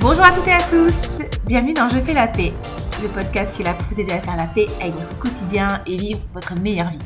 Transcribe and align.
Bonjour 0.00 0.24
à 0.24 0.32
toutes 0.32 0.48
et 0.48 0.52
à 0.52 0.62
tous, 0.62 1.20
bienvenue 1.44 1.74
dans 1.74 1.90
Je 1.90 1.98
fais 1.98 2.14
la 2.14 2.26
paix, 2.26 2.54
le 3.02 3.08
podcast 3.08 3.54
qui 3.54 3.60
est 3.60 3.66
là 3.66 3.74
pour 3.74 3.86
vous 3.88 4.00
aider 4.00 4.14
à 4.14 4.18
faire 4.18 4.34
la 4.34 4.46
paix 4.46 4.66
avec 4.80 4.94
votre 4.94 5.18
quotidien 5.18 5.78
et 5.86 5.98
vivre 5.98 6.20
votre 6.32 6.54
meilleure 6.54 6.88
vie. 6.88 6.98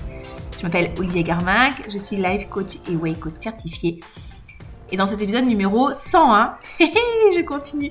Je 0.57 0.63
m'appelle 0.63 0.93
Olivier 0.97 1.25
Garmac, 1.25 1.73
je 1.93 1.99
suis 1.99 2.15
life 2.15 2.49
coach 2.49 2.77
et 2.89 2.95
way 2.95 3.15
coach 3.15 3.33
certifié. 3.41 3.99
Et 4.93 4.97
dans 4.97 5.09
cet 5.09 5.21
épisode 5.21 5.45
numéro 5.45 5.93
101, 5.93 6.57
je 6.79 7.43
continue, 7.43 7.91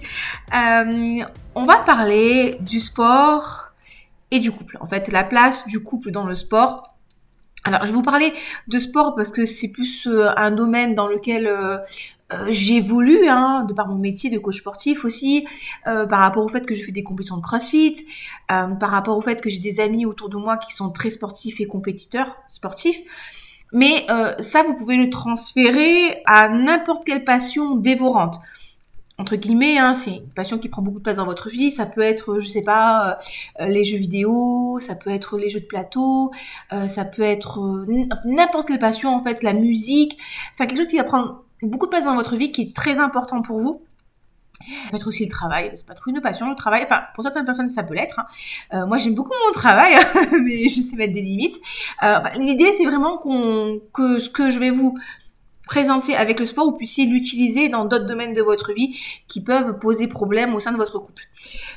euh, 0.56 1.26
on 1.54 1.66
va 1.66 1.76
parler 1.80 2.56
du 2.62 2.80
sport 2.80 3.74
et 4.32 4.40
du 4.40 4.54
couple. 4.54 4.78
En 4.80 4.86
fait, 4.86 5.12
la 5.12 5.26
place 5.26 5.68
du 5.68 5.84
couple 5.84 6.12
dans 6.12 6.26
le 6.26 6.34
sport 6.34 6.93
alors, 7.66 7.82
je 7.84 7.88
vais 7.88 7.94
vous 7.94 8.02
parler 8.02 8.34
de 8.68 8.78
sport 8.78 9.16
parce 9.16 9.32
que 9.32 9.46
c'est 9.46 9.70
plus 9.70 10.06
euh, 10.08 10.30
un 10.36 10.52
domaine 10.52 10.96
dans 10.96 11.08
lequel 11.08 11.48
euh, 11.48 11.78
euh, 12.34 12.48
j'évolue, 12.50 13.30
hein, 13.30 13.64
de 13.64 13.74
par 13.74 13.88
mon 13.88 13.96
métier 13.96 14.30
de 14.30 14.38
coach 14.38 14.58
sportif 14.58 15.06
aussi, 15.06 15.48
par 15.86 16.20
rapport 16.20 16.44
au 16.44 16.50
fait 16.50 16.66
que 16.66 16.76
je 16.76 16.84
fais 16.84 16.92
des 16.92 17.04
compétitions 17.04 17.38
de 17.38 17.42
CrossFit, 17.42 18.06
par 18.48 18.90
rapport 18.90 19.18
au 19.18 19.22
fait 19.22 19.42
que 19.42 19.50
j'ai 19.50 19.60
des 19.60 19.80
amis 19.80 20.06
autour 20.06 20.30
de 20.30 20.38
moi 20.38 20.58
qui 20.58 20.74
sont 20.74 20.92
très 20.92 21.10
sportifs 21.10 21.62
et 21.62 21.68
compétiteurs 21.68 22.38
sportifs. 22.48 23.00
Mais 23.72 24.08
ça, 24.40 24.64
vous 24.64 24.74
pouvez 24.74 24.98
le 24.98 25.10
transférer 25.10 26.22
à 26.26 26.50
n'importe 26.50 27.06
quelle 27.06 27.24
passion 27.24 27.76
dévorante 27.76 28.40
entre 29.20 29.36
guillemets, 29.36 29.78
hein, 29.78 29.94
c'est 29.94 30.16
une 30.16 30.30
passion 30.30 30.58
qui 30.58 30.70
prend 30.70 30.82
beaucoup 30.82 30.98
de 30.98 31.04
place 31.04 31.18
dans 31.18 31.26
votre 31.26 31.50
vie. 31.50 31.72
Ça 31.72 31.86
peut 31.86 32.02
être, 32.02 32.40
je 32.40 32.48
sais 32.48 32.64
pas, 32.64 33.20
euh, 33.62 33.68
les 33.68 33.84
jeux 33.84 33.98
vidéo, 33.98 34.80
ça 34.80 34.96
peut 34.96 35.12
être 35.12 35.38
les 35.38 35.50
jeux 35.50 35.60
de 35.60 35.66
plateau, 35.66 36.32
euh, 36.72 36.88
ça 36.88 37.06
peut 37.06 37.22
être 37.22 37.60
euh, 37.60 37.86
n'importe 38.26 38.68
quelle 38.68 38.80
passion 38.80 39.10
en 39.14 39.24
fait, 39.24 39.44
la 39.44 39.54
musique, 39.54 40.18
enfin 40.54 40.66
quelque 40.66 40.80
chose 40.80 40.88
qui 40.88 40.98
va 40.98 41.04
prendre 41.04 41.44
beaucoup 41.62 41.86
de 41.86 41.92
place 41.92 42.06
dans 42.06 42.16
votre 42.16 42.36
vie, 42.36 42.52
qui 42.52 42.64
est 42.64 42.76
très 42.76 43.00
important 43.00 43.44
pour 43.44 43.60
vous. 43.60 43.82
Ça 44.60 44.90
peut 44.92 44.96
être 44.96 45.08
aussi 45.08 45.26
le 45.26 45.32
travail, 45.32 45.72
c'est 45.76 45.86
pas 45.86 45.94
trop 45.94 46.10
une 46.10 46.22
passion, 46.22 46.50
le 46.50 46.56
travail, 46.56 46.84
enfin 46.86 47.04
pour 47.14 47.24
certaines 47.24 47.44
personnes 47.44 47.70
ça 47.70 47.84
peut 47.84 47.96
l'être. 47.96 48.22
Hein. 48.72 48.86
moi 48.86 48.98
j'aime 48.98 49.14
beaucoup 49.14 49.34
mon 49.46 49.52
travail, 49.52 49.94
mais 50.42 50.70
je 50.70 50.82
sais 50.82 50.96
mettre 50.96 51.14
des 51.14 51.22
limites. 51.22 51.60
L'idée 52.38 52.72
c'est 52.72 52.86
vraiment 52.86 53.18
que 53.18 54.20
ce 54.20 54.30
que 54.30 54.50
je 54.50 54.60
vais 54.60 54.72
vous 54.72 54.96
présenter 55.66 56.16
avec 56.16 56.40
le 56.40 56.46
sport, 56.46 56.66
vous 56.66 56.78
puissiez 56.78 57.06
l'utiliser 57.06 57.70
dans 57.70 57.86
d'autres 57.86 58.06
domaines 58.06 58.34
de 58.34 58.42
votre 58.42 58.74
vie 58.74 58.98
qui 59.28 59.42
peuvent 59.42 59.80
poser 59.80 60.08
problème 60.08 60.54
au 60.56 60.60
sein 60.60 60.72
de 60.72 60.78
votre 60.78 61.00
couple. 61.00 61.24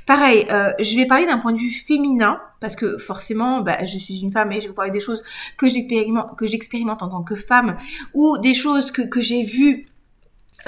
Pareil, 0.06 0.46
euh, 0.50 0.70
je 0.78 0.96
vais 0.96 1.06
parler 1.06 1.26
d'un 1.26 1.38
point 1.38 1.52
de 1.52 1.58
vue 1.58 1.70
féminin, 1.70 2.40
parce 2.60 2.76
que 2.76 2.98
forcément, 2.98 3.60
bah, 3.60 3.84
je 3.84 3.98
suis 3.98 4.20
une 4.20 4.30
femme 4.30 4.52
et 4.52 4.56
je 4.56 4.62
vais 4.62 4.68
vous 4.68 4.74
parler 4.74 4.90
des 4.90 5.00
choses 5.00 5.22
que 5.56 5.66
j'expérimente 5.66 7.02
en 7.02 7.08
tant 7.08 7.22
que 7.22 7.36
femme, 7.36 7.76
ou 8.14 8.38
des 8.38 8.54
choses 8.54 8.90
que, 8.90 9.02
que 9.02 9.20
j'ai 9.20 9.44
vues 9.44 9.86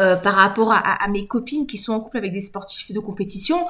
euh, 0.01 0.17
par 0.17 0.35
rapport 0.35 0.73
à, 0.73 1.09
mes 1.09 1.27
copines 1.27 1.67
qui 1.67 1.77
sont 1.77 1.93
en 1.93 2.01
couple 2.01 2.19
avec 2.19 2.33
des 2.33 2.41
sportifs 2.41 2.93
de 2.93 3.01
compétition. 3.01 3.67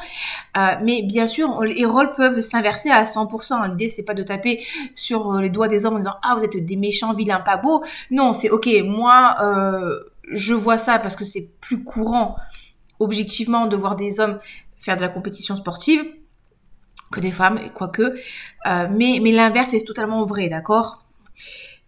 Euh, 0.57 0.75
mais 0.83 1.03
bien 1.03 1.27
sûr, 1.27 1.63
les 1.63 1.87
rôles 1.87 2.15
peuvent 2.17 2.41
s'inverser 2.41 2.91
à 2.91 3.05
100%. 3.05 3.71
L'idée, 3.71 3.89
c'est 3.89 4.03
pas 4.03 4.15
de 4.15 4.23
taper 4.23 4.63
sur 4.95 5.33
euh, 5.33 5.41
les 5.41 5.51
doigts 5.51 5.69
des 5.69 5.87
hommes 5.87 5.95
en 5.95 5.99
disant 5.99 6.17
ah 6.23 6.35
vous 6.37 6.45
êtes 6.45 6.65
des 6.65 6.77
méchants, 6.77 7.15
vilains, 7.15 7.41
pas 7.41 7.57
beaux. 7.57 7.83
Non, 8.11 8.33
c'est 8.33 8.51
ok. 8.51 8.69
Moi, 8.85 9.37
je 10.31 10.55
vois 10.55 10.77
ça 10.77 10.99
parce 10.99 11.17
que 11.17 11.25
c'est 11.25 11.49
plus 11.61 11.83
courant, 11.83 12.37
objectivement, 12.99 13.67
de 13.67 13.77
voir 13.77 13.97
des 13.97 14.21
hommes 14.21 14.39
faire 14.79 14.97
de 14.97 15.03
la 15.03 15.09
compétition 15.09 15.57
sportive 15.57 16.05
que 17.11 17.21
des 17.21 17.33
femmes, 17.33 17.61
quoique. 17.75 18.15
mais 18.67 19.19
mais 19.23 19.33
l'inverse 19.33 19.73
est 19.73 19.87
totalement 19.87 20.27
vrai, 20.27 20.49
d'accord? 20.49 21.03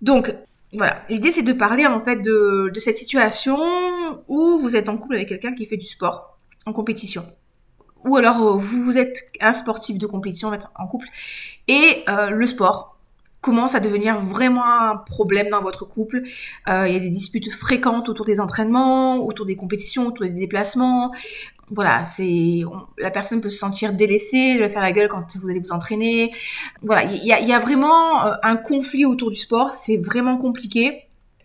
Donc, 0.00 0.34
voilà, 0.72 1.02
l'idée 1.08 1.32
c'est 1.32 1.42
de 1.42 1.52
parler 1.52 1.86
en 1.86 2.00
fait 2.00 2.16
de, 2.16 2.70
cette 2.76 2.96
situation 2.96 3.58
où 4.28 4.58
vous 4.58 4.76
êtes 4.76 4.88
en 4.88 4.96
couple 4.96 5.16
avec 5.16 5.28
quelqu'un 5.28 5.54
qui 5.54 5.66
fait 5.66 5.76
du 5.76 5.86
sport 5.86 6.38
en 6.66 6.72
compétition. 6.72 7.24
Ou 8.04 8.16
alors 8.16 8.42
euh, 8.42 8.56
vous, 8.56 8.96
êtes 8.96 9.30
un 9.40 9.52
sportif 9.52 9.98
de 9.98 10.06
compétition 10.06 10.50
en 10.76 10.86
couple 10.86 11.06
et 11.68 12.04
euh, 12.08 12.30
le 12.30 12.46
sport 12.46 12.96
commence 13.40 13.74
à 13.74 13.80
devenir 13.80 14.20
vraiment 14.20 14.64
un 14.64 14.98
problème 14.98 15.48
dans 15.48 15.62
votre 15.62 15.86
couple. 15.86 16.22
Euh, 16.68 16.84
il 16.86 16.92
y 16.92 16.96
a 16.96 17.00
des 17.00 17.10
disputes 17.10 17.50
fréquentes 17.52 18.08
autour 18.08 18.26
des 18.26 18.38
entraînements, 18.38 19.16
autour 19.18 19.46
des 19.46 19.56
compétitions, 19.56 20.06
autour 20.06 20.26
des 20.26 20.32
déplacements 20.32 21.12
voilà, 21.72 22.04
c'est 22.04 22.62
la 22.98 23.12
personne 23.12 23.40
peut 23.40 23.48
se 23.48 23.58
sentir 23.58 23.92
délaissée, 23.92 24.54
elle 24.54 24.60
va 24.60 24.68
faire 24.68 24.82
la 24.82 24.90
gueule 24.90 25.08
quand 25.08 25.36
vous 25.36 25.48
allez 25.48 25.60
vous 25.60 25.70
entraîner. 25.70 26.32
Voilà, 26.82 27.04
il 27.04 27.24
y 27.24 27.52
a, 27.52 27.58
vraiment 27.60 28.24
un 28.42 28.56
conflit 28.56 29.04
autour 29.04 29.30
du 29.30 29.36
sport, 29.36 29.72
c'est 29.72 29.96
vraiment 29.96 30.36
compliqué 30.36 31.04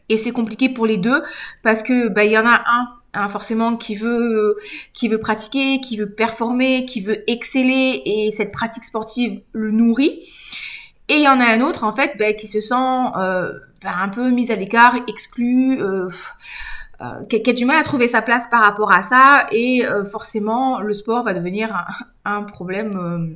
et 0.10 0.18
c'est 0.18 0.32
compliqué 0.32 0.70
pour 0.70 0.86
les 0.86 0.98
deux 0.98 1.24
parce 1.64 1.84
que 1.84 2.10
bah 2.10 2.24
il 2.26 2.32
y 2.32 2.38
en 2.38 2.46
a 2.46 2.64
un 2.66 2.88
Hein, 3.16 3.30
forcément 3.30 3.78
qui 3.78 3.96
veut 3.96 4.58
qui 4.94 5.08
veut 5.08 5.20
pratiquer, 5.20 5.80
qui 5.80 5.96
veut 5.96 6.10
performer, 6.10 6.86
qui 6.86 7.00
veut 7.00 7.24
exceller 7.30 8.02
et 8.06 8.32
cette 8.32 8.52
pratique 8.52 8.84
sportive 8.84 9.42
le 9.54 9.72
nourrit. 9.72 10.22
Et 11.08 11.16
il 11.16 11.22
y 11.22 11.28
en 11.28 11.40
a 11.40 11.46
un 11.46 11.62
autre 11.62 11.86
en 11.86 11.94
fait 11.94 12.18
bah, 12.20 12.34
qui 12.34 12.48
se 12.48 12.60
sent 12.60 12.76
euh, 12.76 13.54
bah, 13.84 13.94
un 14.02 14.10
peu 14.10 14.30
mis 14.32 14.52
à 14.52 14.56
l'écart, 14.56 14.98
exclu. 15.08 15.82
Euh, 15.82 16.10
euh, 17.02 17.24
qui, 17.26 17.50
a 17.50 17.54
du 17.54 17.66
mal 17.66 17.78
à 17.78 17.84
trouver 17.84 18.08
sa 18.08 18.22
place 18.22 18.48
par 18.48 18.64
rapport 18.64 18.92
à 18.92 19.04
ça 19.04 19.48
et 19.52 19.86
euh, 19.86 20.06
forcément 20.06 20.80
le 20.80 20.94
sport 20.94 21.26
va 21.26 21.34
devenir 21.34 21.86
un, 22.24 22.44
problème 22.44 22.98
euh, 22.98 23.36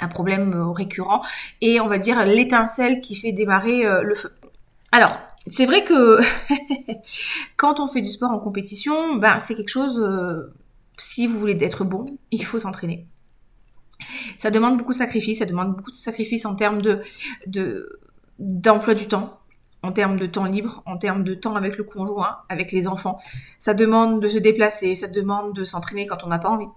un 0.00 0.06
problème 0.06 0.54
récurrent 0.70 1.24
et 1.60 1.80
on 1.80 1.88
va 1.88 1.98
dire 1.98 2.24
l'étincelle 2.24 3.00
qui 3.00 3.16
fait 3.16 3.32
démarrer 3.32 3.82
le 4.02 4.14
feu. 4.14 4.30
Alors 4.94 5.18
c'est 5.48 5.66
vrai 5.66 5.82
que 5.82 6.20
quand 7.56 7.80
on 7.80 7.88
fait 7.88 8.00
du 8.00 8.08
sport 8.08 8.30
en 8.30 8.38
compétition, 8.38 9.16
ben 9.16 9.40
c'est 9.40 9.56
quelque 9.56 9.68
chose 9.68 10.00
si 10.98 11.26
vous 11.26 11.36
voulez 11.36 11.58
être 11.64 11.84
bon, 11.84 12.04
il 12.30 12.44
faut 12.44 12.60
s'entraîner. 12.60 13.08
Ça 14.38 14.52
demande 14.52 14.78
beaucoup 14.78 14.92
de 14.92 14.98
sacrifices, 14.98 15.40
ça 15.40 15.46
demande 15.46 15.74
beaucoup 15.74 15.90
de 15.90 15.96
sacrifices 15.96 16.46
en 16.46 16.54
termes 16.54 16.80
de 16.80 17.98
d'emploi 18.38 18.94
du 18.94 19.08
temps, 19.08 19.40
en 19.82 19.90
termes 19.90 20.16
de 20.16 20.26
temps 20.26 20.44
libre, 20.44 20.80
en 20.86 20.96
termes 20.96 21.24
de 21.24 21.34
temps 21.34 21.56
avec 21.56 21.76
le 21.76 21.82
conjoint, 21.82 22.38
avec 22.48 22.70
les 22.70 22.86
enfants. 22.86 23.18
Ça 23.58 23.74
demande 23.74 24.22
de 24.22 24.28
se 24.28 24.38
déplacer, 24.38 24.94
ça 24.94 25.08
demande 25.08 25.56
de 25.56 25.64
s'entraîner 25.64 26.06
quand 26.06 26.22
on 26.22 26.28
n'a 26.28 26.38
pas 26.38 26.50
envie 26.50 26.68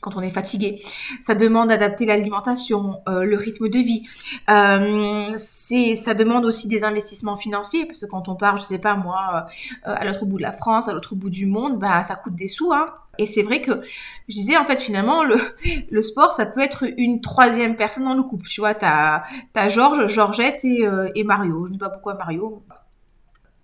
quand 0.00 0.16
on 0.16 0.20
est 0.20 0.30
fatigué. 0.30 0.82
Ça 1.20 1.34
demande 1.34 1.68
d'adapter 1.68 2.04
l'alimentation, 2.04 3.00
euh, 3.08 3.24
le 3.24 3.36
rythme 3.36 3.68
de 3.68 3.78
vie. 3.78 4.02
Euh, 4.50 5.36
ça 5.36 6.14
demande 6.14 6.44
aussi 6.44 6.68
des 6.68 6.84
investissements 6.84 7.36
financiers 7.36 7.86
parce 7.86 8.00
que 8.00 8.06
quand 8.06 8.28
on 8.28 8.36
part, 8.36 8.56
je 8.58 8.64
sais 8.64 8.78
pas 8.78 8.96
moi, 8.96 9.46
euh, 9.86 9.94
à 9.96 10.04
l'autre 10.04 10.26
bout 10.26 10.36
de 10.36 10.42
la 10.42 10.52
France, 10.52 10.88
à 10.88 10.92
l'autre 10.92 11.14
bout 11.14 11.30
du 11.30 11.46
monde, 11.46 11.78
bah 11.78 12.02
ça 12.02 12.16
coûte 12.16 12.34
des 12.34 12.48
sous. 12.48 12.72
Hein. 12.72 12.86
Et 13.16 13.26
c'est 13.26 13.42
vrai 13.42 13.62
que 13.62 13.80
je 14.28 14.34
disais 14.34 14.56
en 14.56 14.64
fait 14.64 14.80
finalement 14.80 15.24
le, 15.24 15.36
le 15.90 16.02
sport 16.02 16.34
ça 16.34 16.46
peut 16.46 16.60
être 16.60 16.84
une 16.98 17.20
troisième 17.20 17.76
personne 17.76 18.04
dans 18.04 18.14
le 18.14 18.22
couple. 18.22 18.46
Tu 18.46 18.60
vois, 18.60 18.74
t'as 18.74 19.22
as 19.54 19.68
Georges, 19.68 20.06
Georgette 20.06 20.64
et, 20.64 20.86
et 21.14 21.24
Mario. 21.24 21.66
Je 21.66 21.72
ne 21.72 21.78
sais 21.78 21.84
pas 21.84 21.90
pourquoi 21.90 22.14
Mario. 22.14 22.62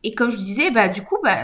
Et 0.03 0.15
comme 0.15 0.31
je 0.31 0.39
disais, 0.39 0.71
bah 0.71 0.89
du 0.89 1.03
coup 1.03 1.19
bah 1.23 1.37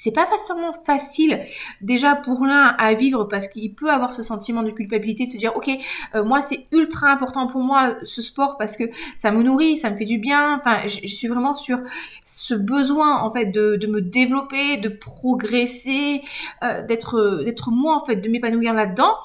c'est 0.00 0.12
pas 0.12 0.26
forcément 0.26 0.72
facile 0.84 1.42
déjà 1.80 2.14
pour 2.14 2.44
l'un 2.44 2.76
à 2.78 2.94
vivre 2.94 3.24
parce 3.24 3.48
qu'il 3.48 3.74
peut 3.74 3.90
avoir 3.90 4.12
ce 4.12 4.22
sentiment 4.22 4.62
de 4.62 4.70
culpabilité 4.70 5.26
de 5.26 5.30
se 5.30 5.36
dire 5.36 5.56
ok 5.56 5.70
euh, 6.14 6.22
moi 6.22 6.40
c'est 6.40 6.66
ultra 6.70 7.10
important 7.10 7.48
pour 7.48 7.62
moi 7.62 7.96
ce 8.04 8.22
sport 8.22 8.56
parce 8.58 8.76
que 8.76 8.84
ça 9.16 9.32
me 9.32 9.42
nourrit 9.42 9.76
ça 9.76 9.90
me 9.90 9.96
fait 9.96 10.04
du 10.04 10.18
bien. 10.18 10.54
Enfin 10.56 10.86
je, 10.86 11.06
suis 11.06 11.26
vraiment 11.26 11.56
sur 11.56 11.80
ce 12.24 12.54
besoin 12.54 13.22
en 13.22 13.32
fait 13.32 13.46
de, 13.46 13.86
me 13.88 14.00
développer 14.00 14.76
de 14.76 14.88
progresser 14.88 16.22
euh, 16.62 16.82
d'être 16.86 17.70
moi 17.72 17.96
en 17.96 18.04
fait 18.04 18.16
de 18.16 18.28
m'épanouir 18.28 18.74
là-dedans. 18.74 19.16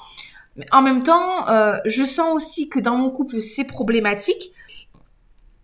Mais 0.56 0.66
en 0.72 0.82
même 0.82 1.04
temps 1.04 1.48
euh, 1.48 1.76
je 1.84 2.02
sens 2.04 2.34
aussi 2.34 2.68
que 2.68 2.80
dans 2.80 2.96
mon 2.96 3.10
couple 3.10 3.40
c'est 3.40 3.64
problématique 3.64 4.50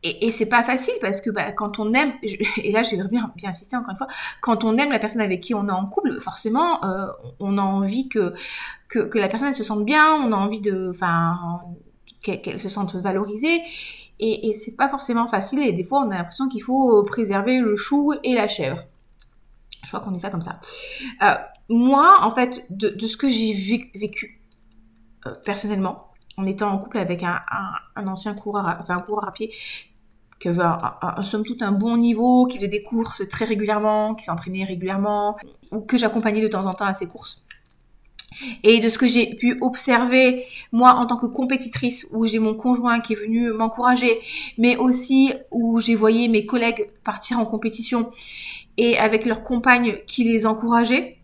et, 0.03 0.27
et 0.27 0.31
c'est 0.31 0.49
pas 0.49 0.63
facile 0.63 0.95
parce 1.01 1.21
que 1.21 1.31
bah, 1.31 1.53
quand 1.53 1.79
on 1.79 1.93
aime, 1.93 2.13
et 2.23 2.73
là 2.73 2.83
je 2.83 2.97
vais 2.97 3.09
bien, 3.09 3.33
bien 3.37 3.51
insister 3.51 3.77
encore 3.77 3.91
une 3.91 3.97
fois, 3.97 4.09
quand 4.41 4.65
on 4.65 4.77
aime 4.77 4.91
la 4.91 4.99
personne 4.99 5.21
avec 5.21 5.41
qui 5.41 5.55
on 5.55 5.69
est 5.69 5.73
en 5.73 5.87
couple, 5.87 6.21
forcément 6.21 6.85
euh, 6.85 7.07
on 7.39 7.59
a 7.59 7.63
envie 7.63 8.09
que, 8.09 8.35
que, 8.89 9.19
la 9.19 9.29
personne 9.29 9.53
se 9.53 9.65
sente 9.65 9.85
bien, 9.85 10.15
on 10.15 10.33
a 10.33 10.37
envie 10.37 10.61
de, 10.61 10.93
qu'elle 12.23 12.59
se 12.59 12.69
sente 12.69 12.95
valorisée. 12.97 13.61
Et, 14.23 14.49
et 14.49 14.53
c'est 14.53 14.77
pas 14.77 14.91
forcément 14.91 15.29
facile 15.29 15.63
et 15.63 15.73
des 15.73 15.85
fois 15.85 16.05
on 16.05 16.11
a 16.11 16.19
l'impression 16.19 16.49
qu'il 16.51 16.63
faut 16.63 17.03
préserver 17.03 17.59
le 17.59 17.75
chou 17.75 18.13
et 18.23 18.35
la 18.35 18.49
chèvre. 18.49 18.85
Je 19.83 19.89
crois 19.89 20.01
qu'on 20.01 20.11
dit 20.11 20.19
ça 20.19 20.29
comme 20.29 20.43
ça. 20.43 20.61
Euh, 21.23 21.35
moi, 21.71 22.19
en 22.23 22.35
fait, 22.35 22.67
de, 22.69 23.07
ce 23.07 23.17
que 23.17 23.29
j'ai 23.29 23.55
vécu, 23.95 24.43
euh, 25.27 25.31
personnellement, 25.45 26.09
en 26.37 26.45
étant 26.45 26.71
en 26.71 26.79
couple 26.79 26.99
avec 26.99 27.23
un, 27.23 27.41
un, 27.51 27.73
un 27.97 28.07
ancien 28.09 28.35
coureur, 28.35 28.77
enfin 28.81 28.99
un 28.99 29.01
coureur 29.01 29.27
à 29.27 29.33
pied 29.33 29.51
qui 30.41 30.49
avait 30.49 30.65
un, 30.65 31.23
somme 31.23 31.45
toute 31.45 31.63
un 31.63 31.73
bon 31.73 31.99
niveau, 31.99 32.47
qui 32.47 32.57
faisait 32.57 32.69
des 32.69 32.83
courses 32.83 33.23
très 33.29 33.45
régulièrement, 33.45 34.15
qui 34.15 34.25
s'entraînait 34.25 34.65
régulièrement, 34.65 35.37
ou 35.71 35.81
que 35.81 35.99
j'accompagnais 35.99 36.41
de 36.41 36.49
temps 36.49 36.67
en 36.67 36.73
temps 36.73 36.87
à 36.87 36.95
ses 36.95 37.07
courses. 37.07 37.43
Et 38.63 38.79
de 38.81 38.89
ce 38.89 38.97
que 38.97 39.07
j'ai 39.07 39.35
pu 39.35 39.59
observer, 39.61 40.45
moi, 40.73 40.95
en 40.95 41.07
tant 41.07 41.19
que 41.19 41.27
compétitrice, 41.27 42.07
où 42.13 42.27
j'ai 42.27 42.39
mon 42.39 42.55
conjoint 42.55 43.01
qui 43.01 43.13
est 43.13 43.17
venu 43.17 43.53
m'encourager, 43.53 44.19
mais 44.57 44.77
aussi 44.77 45.35
où 45.51 45.79
j'ai 45.79 45.95
voyé 45.95 46.29
mes 46.29 46.47
collègues 46.47 46.89
partir 47.05 47.39
en 47.39 47.45
compétition 47.45 48.11
et 48.79 48.97
avec 48.97 49.27
leurs 49.27 49.43
compagnes 49.43 49.99
qui 50.07 50.25
les 50.25 50.47
encourageaient, 50.47 51.19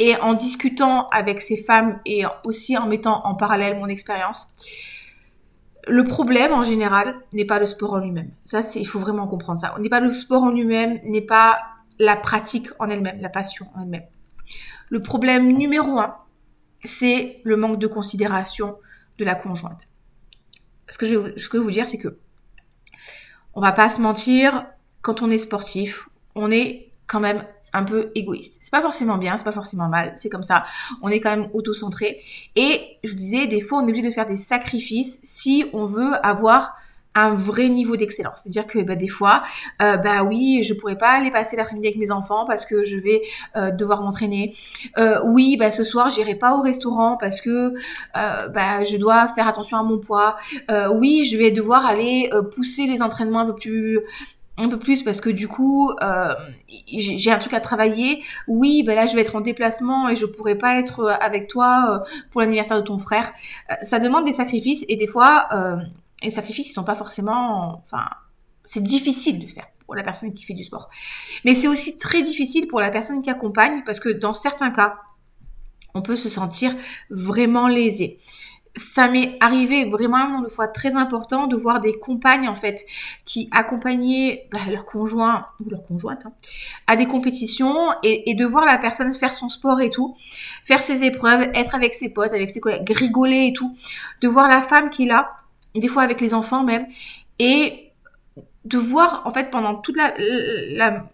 et 0.00 0.16
en 0.16 0.34
discutant 0.34 1.06
avec 1.08 1.40
ces 1.40 1.56
femmes 1.56 2.00
et 2.06 2.22
aussi 2.44 2.76
en 2.76 2.86
mettant 2.86 3.20
en 3.24 3.34
parallèle 3.34 3.78
mon 3.78 3.86
expérience, 3.86 4.48
le 5.88 6.04
problème 6.04 6.52
en 6.52 6.64
général 6.64 7.16
n'est 7.32 7.44
pas 7.44 7.58
le 7.58 7.66
sport 7.66 7.94
en 7.94 7.98
lui-même. 7.98 8.30
Ça, 8.44 8.60
il 8.74 8.86
faut 8.86 8.98
vraiment 8.98 9.26
comprendre 9.26 9.60
ça. 9.60 9.74
N'est 9.78 9.88
pas 9.88 10.00
le 10.00 10.12
sport 10.12 10.42
en 10.42 10.50
lui-même, 10.50 11.00
n'est 11.04 11.20
pas 11.20 11.58
la 11.98 12.16
pratique 12.16 12.68
en 12.78 12.88
elle-même, 12.88 13.20
la 13.20 13.28
passion 13.28 13.66
en 13.74 13.82
elle-même. 13.82 14.04
Le 14.90 15.02
problème 15.02 15.52
numéro 15.52 15.98
un, 15.98 16.16
c'est 16.84 17.40
le 17.44 17.56
manque 17.56 17.78
de 17.78 17.86
considération 17.86 18.78
de 19.18 19.24
la 19.24 19.34
conjointe. 19.34 19.88
Ce 20.88 20.96
que 20.96 21.06
je 21.06 21.16
veux, 21.16 21.38
ce 21.38 21.48
que 21.48 21.58
je 21.58 21.62
vous 21.62 21.70
dire, 21.70 21.86
c'est 21.86 21.98
que 21.98 22.18
on 23.54 23.60
va 23.60 23.72
pas 23.72 23.88
se 23.88 24.00
mentir, 24.00 24.66
quand 25.02 25.22
on 25.22 25.30
est 25.30 25.38
sportif, 25.38 26.08
on 26.34 26.50
est 26.50 26.92
quand 27.06 27.20
même 27.20 27.44
un 27.72 27.84
peu 27.84 28.10
égoïste. 28.14 28.58
C'est 28.60 28.70
pas 28.70 28.82
forcément 28.82 29.18
bien, 29.18 29.36
c'est 29.38 29.44
pas 29.44 29.52
forcément 29.52 29.88
mal, 29.88 30.12
c'est 30.16 30.28
comme 30.28 30.42
ça. 30.42 30.64
On 31.02 31.08
est 31.08 31.20
quand 31.20 31.30
même 31.30 31.48
auto-centré. 31.52 32.20
Et 32.56 32.98
je 33.04 33.10
vous 33.10 33.16
disais, 33.16 33.46
des 33.46 33.60
fois, 33.60 33.78
on 33.78 33.82
est 33.82 33.90
obligé 33.90 34.06
de 34.06 34.12
faire 34.12 34.26
des 34.26 34.36
sacrifices 34.36 35.20
si 35.22 35.64
on 35.72 35.86
veut 35.86 36.14
avoir 36.24 36.76
un 37.18 37.34
vrai 37.34 37.68
niveau 37.68 37.96
d'excellence. 37.96 38.42
C'est-à-dire 38.42 38.66
que 38.66 38.78
bah, 38.80 38.94
des 38.94 39.08
fois, 39.08 39.42
euh, 39.82 39.96
bah 39.96 40.22
oui, 40.22 40.62
je 40.62 40.74
pourrais 40.74 40.96
pas 40.96 41.10
aller 41.10 41.30
passer 41.30 41.56
l'après-midi 41.56 41.88
avec 41.88 41.98
mes 41.98 42.10
enfants 42.10 42.46
parce 42.46 42.64
que 42.64 42.84
je 42.84 42.96
vais 42.96 43.22
euh, 43.56 43.70
devoir 43.70 44.02
m'entraîner. 44.02 44.54
Euh, 44.98 45.18
oui, 45.24 45.56
bah 45.56 45.70
ce 45.70 45.84
soir, 45.84 46.10
j'irai 46.10 46.34
pas 46.34 46.56
au 46.56 46.62
restaurant 46.62 47.16
parce 47.18 47.40
que 47.40 47.74
bah, 48.14 48.82
je 48.84 48.96
dois 48.96 49.28
faire 49.28 49.48
attention 49.48 49.78
à 49.78 49.82
mon 49.82 49.98
poids. 49.98 50.36
Oui, 50.92 51.24
je 51.24 51.36
vais 51.36 51.50
devoir 51.50 51.86
aller 51.86 52.30
pousser 52.54 52.86
les 52.86 53.02
entraînements 53.02 53.40
un 53.40 53.46
peu 53.46 53.54
plus 53.54 54.00
un 54.58 54.68
peu 54.68 54.78
plus 54.78 55.02
parce 55.02 55.20
que 55.20 55.30
du 55.30 55.48
coup 55.48 55.92
euh, 56.02 56.34
j'ai 56.88 57.30
un 57.30 57.38
truc 57.38 57.54
à 57.54 57.60
travailler. 57.60 58.22
Oui 58.48 58.82
ben 58.82 58.94
là 58.94 59.06
je 59.06 59.14
vais 59.14 59.22
être 59.22 59.36
en 59.36 59.40
déplacement 59.40 60.08
et 60.08 60.16
je 60.16 60.26
pourrais 60.26 60.56
pas 60.56 60.78
être 60.78 61.00
euh, 61.00 61.14
avec 61.20 61.48
toi 61.48 62.02
euh, 62.04 62.10
pour 62.30 62.40
l'anniversaire 62.40 62.76
de 62.76 62.86
ton 62.86 62.98
frère. 62.98 63.32
Ça 63.82 64.00
demande 64.00 64.24
des 64.24 64.32
sacrifices 64.32 64.84
et 64.88 64.96
des 64.96 65.06
fois 65.06 65.48
les 66.22 66.30
sacrifices 66.30 66.68
ils 66.68 66.72
sont 66.72 66.84
pas 66.84 66.96
forcément 66.96 67.78
enfin 67.80 68.06
c'est 68.64 68.82
difficile 68.82 69.38
de 69.38 69.46
faire 69.46 69.66
pour 69.86 69.94
la 69.94 70.02
personne 70.02 70.34
qui 70.34 70.44
fait 70.44 70.54
du 70.54 70.64
sport. 70.64 70.90
Mais 71.44 71.54
c'est 71.54 71.68
aussi 71.68 71.96
très 71.96 72.20
difficile 72.22 72.66
pour 72.66 72.80
la 72.80 72.90
personne 72.90 73.22
qui 73.22 73.30
accompagne 73.30 73.82
parce 73.86 74.00
que 74.00 74.10
dans 74.10 74.34
certains 74.34 74.70
cas 74.70 74.96
on 75.94 76.02
peut 76.02 76.16
se 76.16 76.28
sentir 76.28 76.74
vraiment 77.10 77.68
lésé 77.68 78.18
ça 78.78 79.08
m'est 79.08 79.36
arrivé 79.40 79.84
vraiment 79.84 80.16
un 80.16 80.28
nombre 80.28 80.44
de 80.44 80.50
fois 80.50 80.68
très 80.68 80.94
important 80.94 81.46
de 81.46 81.56
voir 81.56 81.80
des 81.80 81.98
compagnes 81.98 82.48
en 82.48 82.54
fait 82.54 82.86
qui 83.24 83.48
accompagnaient 83.52 84.48
bah, 84.52 84.60
leur 84.70 84.86
conjoint 84.86 85.46
ou 85.60 85.68
leur 85.68 85.84
conjointe 85.84 86.24
hein, 86.26 86.32
à 86.86 86.96
des 86.96 87.06
compétitions 87.06 87.90
et, 88.02 88.34
de 88.34 88.46
voir 88.46 88.64
la 88.64 88.78
personne 88.78 89.12
faire 89.14 89.32
son 89.32 89.48
sport 89.48 89.80
et 89.80 89.90
tout, 89.90 90.16
faire 90.64 90.80
ses 90.80 91.04
épreuves, 91.04 91.50
être 91.54 91.74
avec 91.74 91.92
ses 91.92 92.12
potes, 92.12 92.32
avec 92.32 92.50
ses 92.50 92.60
collègues, 92.60 92.88
rigoler 92.90 93.48
et 93.48 93.52
tout, 93.52 93.76
de 94.20 94.28
voir 94.28 94.48
la 94.48 94.62
femme 94.62 94.90
qui 94.90 95.04
est 95.04 95.08
là, 95.08 95.32
des 95.74 95.88
fois 95.88 96.02
avec 96.02 96.20
les 96.20 96.34
enfants 96.34 96.62
même, 96.62 96.86
et 97.38 97.90
de 98.64 98.78
voir 98.78 99.22
en 99.24 99.32
fait 99.32 99.50
pendant 99.50 99.76
toute 99.76 99.96
la, 99.96 100.14
la, 100.18 101.04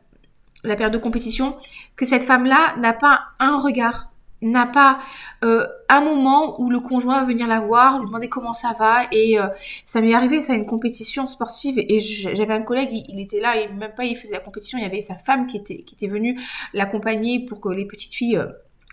la 0.64 0.76
période 0.76 0.92
de 0.92 0.98
compétition 0.98 1.56
que 1.96 2.04
cette 2.04 2.24
femme-là 2.24 2.74
n'a 2.76 2.92
pas 2.92 3.20
un 3.38 3.58
regard 3.58 4.10
n'a 4.50 4.66
pas 4.66 5.00
euh, 5.44 5.66
un 5.88 6.00
moment 6.00 6.60
où 6.60 6.70
le 6.70 6.80
conjoint 6.80 7.20
va 7.20 7.24
venir 7.24 7.46
la 7.46 7.60
voir, 7.60 7.98
lui 7.98 8.06
demander 8.06 8.28
comment 8.28 8.54
ça 8.54 8.74
va. 8.78 9.06
Et 9.12 9.38
euh, 9.38 9.48
ça 9.84 10.00
m'est 10.00 10.14
arrivé, 10.14 10.42
ça, 10.42 10.54
une 10.54 10.66
compétition 10.66 11.26
sportive. 11.26 11.78
Et 11.78 12.00
j'avais 12.00 12.52
un 12.52 12.62
collègue, 12.62 12.90
il, 13.08 13.20
était 13.20 13.40
là, 13.40 13.56
et 13.56 13.68
même 13.68 13.94
pas 13.94 14.04
il 14.04 14.16
faisait 14.16 14.34
la 14.34 14.40
compétition, 14.40 14.78
il 14.78 14.82
y 14.82 14.86
avait 14.86 15.00
sa 15.00 15.16
femme 15.16 15.46
qui 15.46 15.56
était, 15.56 15.78
qui 15.78 15.94
était 15.94 16.08
venue 16.08 16.40
l'accompagner 16.72 17.44
pour 17.44 17.60
que 17.60 17.68
les 17.68 17.86
petites 17.86 18.14
filles 18.14 18.36
euh, 18.36 18.46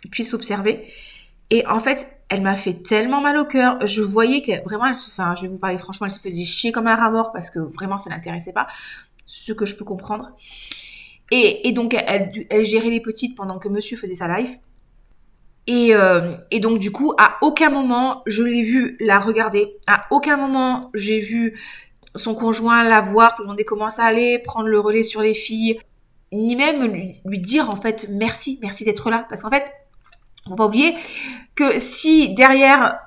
puissent 0.09 0.33
observer. 0.33 0.83
Et 1.50 1.65
en 1.68 1.80
fait, 1.80 2.07
elle 2.30 2.42
m'a 2.42 2.56
fait 2.56 2.75
tellement 2.75 3.19
mal 3.19 3.38
au 3.38 3.45
cœur. 3.45 3.86
Je 3.86 4.01
voyais 4.01 4.42
que 4.42 4.63
vraiment, 4.63 4.86
elle 4.86 4.95
se, 4.95 5.09
enfin, 5.09 5.36
je 5.36 5.42
vais 5.44 5.48
vous 5.50 5.59
parler 5.59 5.77
franchement, 5.77 6.07
elle 6.07 6.13
se 6.13 6.19
faisait 6.19 6.45
chier 6.45 6.71
comme 6.71 6.88
un 6.88 6.95
rat 6.95 7.31
parce 7.33 7.50
que 7.50 7.59
vraiment, 7.59 7.98
ça 7.98 8.09
l'intéressait 8.09 8.53
pas. 8.53 8.68
Ce 9.25 9.51
que 9.53 9.65
je 9.65 9.75
peux 9.75 9.86
comprendre. 9.86 10.31
Et, 11.30 11.68
et 11.68 11.71
donc, 11.71 11.94
elle, 11.94 12.31
elle 12.50 12.63
gérait 12.63 12.89
les 12.89 13.00
petites 13.00 13.36
pendant 13.36 13.59
que 13.59 13.69
monsieur 13.69 13.98
faisait 13.98 14.15
sa 14.15 14.27
life. 14.38 14.59
Et, 15.72 15.96
euh, 15.96 16.34
et, 16.52 16.60
donc 16.60 16.80
du 16.80 16.92
coup, 16.92 17.14
à 17.18 17.38
aucun 17.42 17.70
moment 17.70 18.24
je 18.26 18.44
l'ai 18.44 18.62
vu 18.62 18.98
la 19.00 19.20
regarder. 19.20 19.78
À 19.88 20.06
aucun 20.12 20.36
moment 20.36 20.92
j'ai 20.94 21.22
vu 21.22 21.58
son 22.16 22.36
conjoint 22.36 22.84
la 22.84 23.00
voir, 23.00 23.38
demander 23.40 23.64
comment 23.64 23.90
ça 23.90 24.04
allait, 24.04 24.40
prendre 24.40 24.68
le 24.68 24.78
relais 24.82 25.04
sur 25.04 25.22
les 25.22 25.34
filles, 25.34 25.80
ni 26.34 26.58
même 26.58 26.84
lui, 26.92 27.22
lui 27.24 27.40
dire 27.40 27.70
en 27.70 27.78
fait 27.78 28.08
merci, 28.10 28.60
merci 28.62 28.84
d'être 28.84 29.10
là. 29.10 29.26
Parce 29.30 29.44
qu'en 29.44 29.50
fait, 29.50 29.72
faut 30.46 30.56
pas 30.56 30.66
oublier 30.66 30.94
que 31.56 31.80
si 31.80 32.34
derrière 32.34 33.00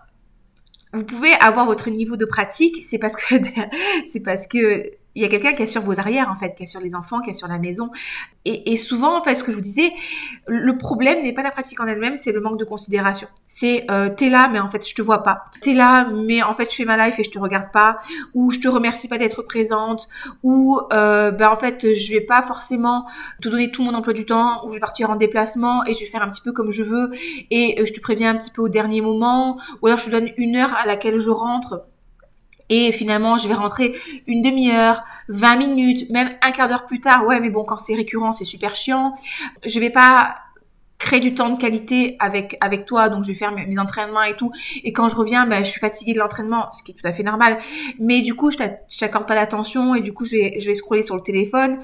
vous 0.94 1.04
pouvez 1.04 1.32
avoir 1.34 1.66
votre 1.66 1.90
niveau 1.90 2.16
de 2.16 2.24
pratique, 2.24 2.82
c'est 2.82 2.98
parce 2.98 3.14
que 3.14 3.34
c'est 4.10 4.20
parce 4.20 4.46
que 4.46 4.90
il 5.14 5.22
y 5.22 5.24
a 5.24 5.28
quelqu'un 5.28 5.52
qui 5.52 5.62
est 5.62 5.66
sur 5.66 5.82
vos 5.82 5.98
arrières 5.98 6.30
en 6.30 6.36
fait, 6.36 6.54
qui 6.54 6.64
est 6.64 6.66
sur 6.66 6.80
les 6.80 6.94
enfants, 6.94 7.20
qui 7.20 7.30
est 7.30 7.34
sur 7.34 7.48
la 7.48 7.58
maison. 7.58 7.90
Et, 8.44 8.72
et 8.72 8.76
souvent, 8.76 9.18
en 9.18 9.22
fait, 9.22 9.34
ce 9.34 9.44
que 9.44 9.50
je 9.50 9.56
vous 9.56 9.62
disais, 9.62 9.92
le 10.46 10.76
problème 10.76 11.22
n'est 11.22 11.32
pas 11.32 11.42
la 11.42 11.50
pratique 11.50 11.80
en 11.80 11.86
elle-même, 11.86 12.16
c'est 12.16 12.32
le 12.32 12.40
manque 12.40 12.58
de 12.58 12.64
considération. 12.64 13.28
C'est 13.46 13.86
euh, 13.90 14.10
t'es 14.10 14.28
là, 14.28 14.48
mais 14.52 14.60
en 14.60 14.68
fait 14.68 14.86
je 14.86 14.94
te 14.94 15.02
vois 15.02 15.22
pas. 15.22 15.44
T'es 15.60 15.72
là, 15.72 16.10
mais 16.10 16.42
en 16.42 16.52
fait 16.52 16.70
je 16.70 16.76
fais 16.76 16.84
ma 16.84 16.96
life 17.06 17.18
et 17.18 17.24
je 17.24 17.30
te 17.30 17.38
regarde 17.38 17.70
pas. 17.72 17.98
Ou 18.34 18.50
je 18.50 18.60
te 18.60 18.68
remercie 18.68 19.08
pas 19.08 19.16
d'être 19.16 19.42
présente. 19.42 20.08
Ou 20.42 20.80
euh, 20.92 21.30
ben 21.30 21.48
en 21.48 21.56
fait 21.56 21.94
je 21.94 22.12
vais 22.12 22.20
pas 22.20 22.42
forcément 22.42 23.06
te 23.40 23.48
donner 23.48 23.70
tout 23.70 23.82
mon 23.82 23.94
emploi 23.94 24.12
du 24.12 24.26
temps. 24.26 24.64
Ou 24.64 24.68
je 24.68 24.74
vais 24.74 24.80
partir 24.80 25.10
en 25.10 25.16
déplacement 25.16 25.84
et 25.86 25.94
je 25.94 26.00
vais 26.00 26.06
faire 26.06 26.22
un 26.22 26.28
petit 26.28 26.42
peu 26.42 26.52
comme 26.52 26.70
je 26.70 26.82
veux. 26.82 27.10
Et 27.50 27.80
euh, 27.80 27.86
je 27.86 27.92
te 27.92 28.00
préviens 28.00 28.34
un 28.34 28.38
petit 28.38 28.50
peu 28.50 28.62
au 28.62 28.68
dernier 28.68 29.00
moment. 29.00 29.58
Ou 29.80 29.86
alors 29.86 29.98
je 29.98 30.06
te 30.06 30.10
donne 30.10 30.30
une 30.36 30.56
heure 30.56 30.74
à 30.74 30.86
laquelle 30.86 31.18
je 31.18 31.30
rentre 31.30 31.86
et 32.68 32.92
finalement, 32.92 33.36
je 33.38 33.48
vais 33.48 33.54
rentrer 33.54 33.94
une 34.26 34.42
demi-heure, 34.42 35.04
20 35.28 35.56
minutes, 35.56 36.10
même 36.10 36.28
un 36.42 36.50
quart 36.50 36.68
d'heure 36.68 36.86
plus 36.86 37.00
tard. 37.00 37.26
Ouais, 37.26 37.40
mais 37.40 37.50
bon, 37.50 37.64
quand 37.64 37.76
c'est 37.76 37.94
récurrent, 37.94 38.32
c'est 38.32 38.44
super 38.44 38.74
chiant. 38.74 39.14
Je 39.64 39.80
vais 39.80 39.90
pas 39.90 40.36
créer 41.04 41.20
du 41.20 41.34
temps 41.34 41.50
de 41.50 41.60
qualité 41.60 42.16
avec 42.18 42.56
avec 42.62 42.86
toi 42.86 43.10
donc 43.10 43.24
je 43.24 43.28
vais 43.28 43.34
faire 43.34 43.52
mes, 43.52 43.78
entraînements 43.78 44.22
et 44.22 44.34
tout. 44.36 44.50
Et 44.84 44.92
quand 44.92 45.08
je 45.08 45.16
reviens 45.16 45.46
ben 45.46 45.62
je 45.62 45.70
suis 45.70 45.80
fatiguée 45.80 46.14
de 46.14 46.18
l'entraînement 46.18 46.72
ce 46.72 46.82
qui 46.82 46.92
est 46.92 46.94
tout 46.94 47.06
à 47.06 47.12
fait 47.12 47.22
normal. 47.22 47.58
Mais 48.00 48.22
du 48.22 48.34
coup 48.34 48.50
je 48.50 48.56
t'accorde 48.56 49.26
pas 49.26 49.34
d'attention 49.34 49.94
et 49.94 50.00
du 50.00 50.14
coup 50.14 50.24
je 50.24 50.36
vais 50.36 50.60
je 50.60 50.66
vais 50.66 50.74
scroller 50.74 51.02
sur 51.02 51.14
le 51.14 51.22
téléphone. 51.22 51.78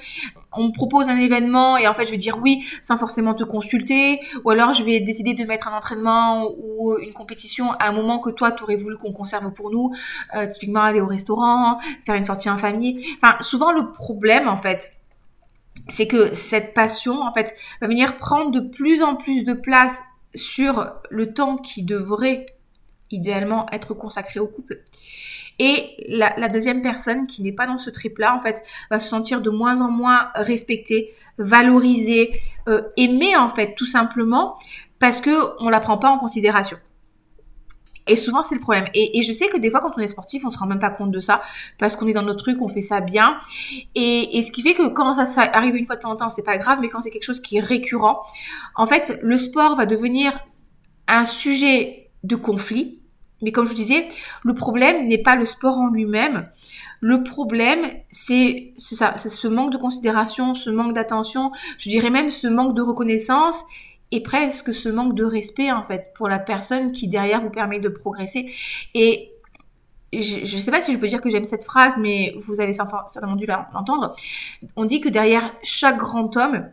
On 0.53 0.69
me 0.69 0.73
propose 0.73 1.09
un 1.09 1.19
événement 1.19 1.77
et 1.77 1.87
en 1.87 1.93
fait 1.93 2.07
je 2.07 2.13
vais 2.13 2.17
dire 2.17 2.39
oui 2.43 2.65
sans 2.81 2.97
forcément 2.97 3.35
te 3.35 3.45
consulter. 3.45 4.21
Ou 4.45 4.51
alors 4.51 4.73
je 4.73 4.83
vais 4.83 5.01
décider 5.01 5.35
de 5.35 5.45
mettre 5.45 5.69
un 5.69 5.77
entraînement 5.77 6.51
ou 6.57 6.97
une 6.99 7.13
compétition 7.13 7.73
à 7.73 7.89
un 7.89 7.93
moment 7.93 8.21
que 8.21 8.31
toi 8.31 8.53
tu 8.53 8.63
aurais 8.63 8.77
voulu 8.77 8.97
qu'on 8.97 9.13
conserve 9.13 9.53
pour 9.53 9.71
nous. 9.71 9.93
Euh, 10.35 10.47
typiquement 10.47 10.81
aller 10.81 11.01
au 11.01 11.07
restaurant 11.07 11.79
faire 12.07 12.15
une 12.15 12.25
sortie 12.25 12.49
en 12.49 12.57
famille. 12.57 13.05
Enfin 13.23 13.37
souvent 13.41 13.73
le 13.73 13.93
problème 13.93 14.49
en 14.49 14.57
fait 14.57 14.93
c'est 15.89 16.07
que 16.07 16.35
cette 16.35 16.75
passion, 16.75 17.21
en 17.21 17.33
fait, 17.33 17.55
va 17.81 17.87
venir 17.87 18.19
prendre 18.19 18.51
de 18.51 18.61
plus 18.61 19.03
en 19.03 19.17
plus 19.17 19.45
de 19.45 19.55
place 19.55 20.03
sur 20.35 20.93
le 21.11 21.33
temps 21.33 21.57
qui 21.57 21.83
devrait 21.83 22.47
idéalement 23.11 23.67
être 23.73 23.95
consacré 23.95 24.41
au 24.41 24.47
couple. 24.47 24.83
Et 25.59 25.95
la, 26.09 26.49
deuxième 26.49 26.81
personne 26.81 27.27
qui 27.27 27.43
n'est 27.43 27.53
pas 27.53 27.67
dans 27.67 27.79
ce 27.79 27.91
trip-là, 27.91 28.35
en 28.35 28.41
fait, 28.41 28.63
va 28.91 28.99
se 28.99 29.09
sentir 29.09 29.43
de 29.43 29.51
moins 29.51 29.83
en 29.83 29.91
moins 29.91 30.31
respectée, 30.35 31.13
valorisée, 31.37 32.33
euh, 32.69 32.81
aimée, 32.97 33.37
en 33.37 33.51
fait, 33.51 33.75
tout 33.75 33.85
simplement, 33.85 34.57
parce 34.99 35.21
que 35.21 35.53
on 35.63 35.69
la 35.69 35.81
prend 35.81 35.99
pas 35.99 36.09
en 36.09 36.19
considération. 36.19 36.79
Et 38.11 38.17
souvent, 38.17 38.43
c'est 38.43 38.57
le 38.57 38.61
problème. 38.61 38.87
Et, 38.93 39.23
je 39.23 39.33
sais 39.33 39.47
que 39.47 39.57
des 39.57 39.71
fois, 39.71 39.81
quand 39.81 39.93
on 39.97 40.01
est 40.01 40.09
sportif, 40.09 40.45
on 40.45 40.51
se 40.51 40.59
rend 40.59 40.67
même 40.67 40.81
pas 40.81 40.91
compte 40.91 41.13
de 41.13 41.21
ça 41.21 41.41
parce 41.79 41.95
qu'on 41.95 42.09
est 42.09 42.13
dans 42.13 42.23
notre 42.23 42.41
truc, 42.41 42.61
on 42.61 42.69
fait 42.69 42.83
ça 42.83 43.01
bien. 43.01 43.39
Et, 43.95 44.43
ce 44.43 44.51
qui 44.51 44.63
fait 44.63 44.75
que 44.75 44.89
quand 44.89 45.15
ça, 45.15 45.43
arrive 45.53 45.77
une 45.77 45.87
fois 45.87 45.95
de 45.95 46.01
temps 46.01 46.11
en 46.11 46.17
temps, 46.17 46.29
c'est 46.29 46.43
pas 46.43 46.59
grave, 46.59 46.79
mais 46.81 46.89
quand 46.89 47.01
c'est 47.01 47.11
quelque 47.11 47.23
chose 47.23 47.41
qui 47.41 47.59
est 47.59 47.61
récurrent, 47.61 48.25
en 48.75 48.87
fait, 48.87 49.19
le 49.23 49.37
sport 49.37 49.77
va 49.77 49.87
devenir 49.87 50.39
un 51.07 51.25
sujet 51.25 52.11
de 52.25 52.35
conflit. 52.35 52.99
Mais 53.43 53.53
comme 53.53 53.65
je 53.65 53.71
vous 53.71 53.77
disais, 53.77 54.09
le 54.43 54.55
problème 54.55 55.07
n'est 55.07 55.23
pas 55.23 55.37
le 55.37 55.45
sport 55.45 55.79
en 55.79 55.89
lui-même. 55.89 56.49
Le 57.01 57.23
problème, 57.23 57.79
c'est 58.11 58.75
ça, 58.77 59.17
ce 59.17 59.49
manque 59.49 59.73
de 59.73 59.79
considération, 59.79 60.55
ce 60.55 60.69
manque 60.69 60.95
d'attention, 60.95 61.53
je 61.79 61.89
dirais 61.89 62.11
même 62.11 62.31
ce 62.31 62.49
manque 62.49 62.75
de 62.75 62.83
reconnaissance 62.83 63.65
et 64.13 64.23
presque 64.23 64.75
ce 64.75 64.89
manque 64.89 65.15
de 65.15 65.25
respect 65.25 65.71
en 65.71 65.83
fait 65.83 66.13
pour 66.15 66.29
la 66.29 66.39
personne 66.39 66.93
qui 66.93 67.09
derrière 67.09 67.41
vous 67.43 67.51
permet 67.51 67.79
de 67.79 67.89
progresser. 67.89 68.51
Et 68.95 69.33
je 70.13 70.41
ne 70.41 70.61
sais 70.61 70.71
pas 70.71 70.83
si 70.83 70.93
je 70.93 70.99
peux 70.99 71.07
dire 71.07 71.21
que 71.21 71.31
j'aime 71.31 71.45
cette 71.45 71.65
phrase, 71.65 71.95
mais 71.99 72.35
vous 72.41 72.61
avez 72.61 72.73
certainement 72.73 73.37
dû 73.37 73.47
l'entendre. 73.47 74.17
On 74.77 74.85
dit 74.85 75.01
que 75.01 75.09
derrière 75.09 75.55
chaque 75.63 75.99
grand 75.99 76.37
homme, 76.37 76.69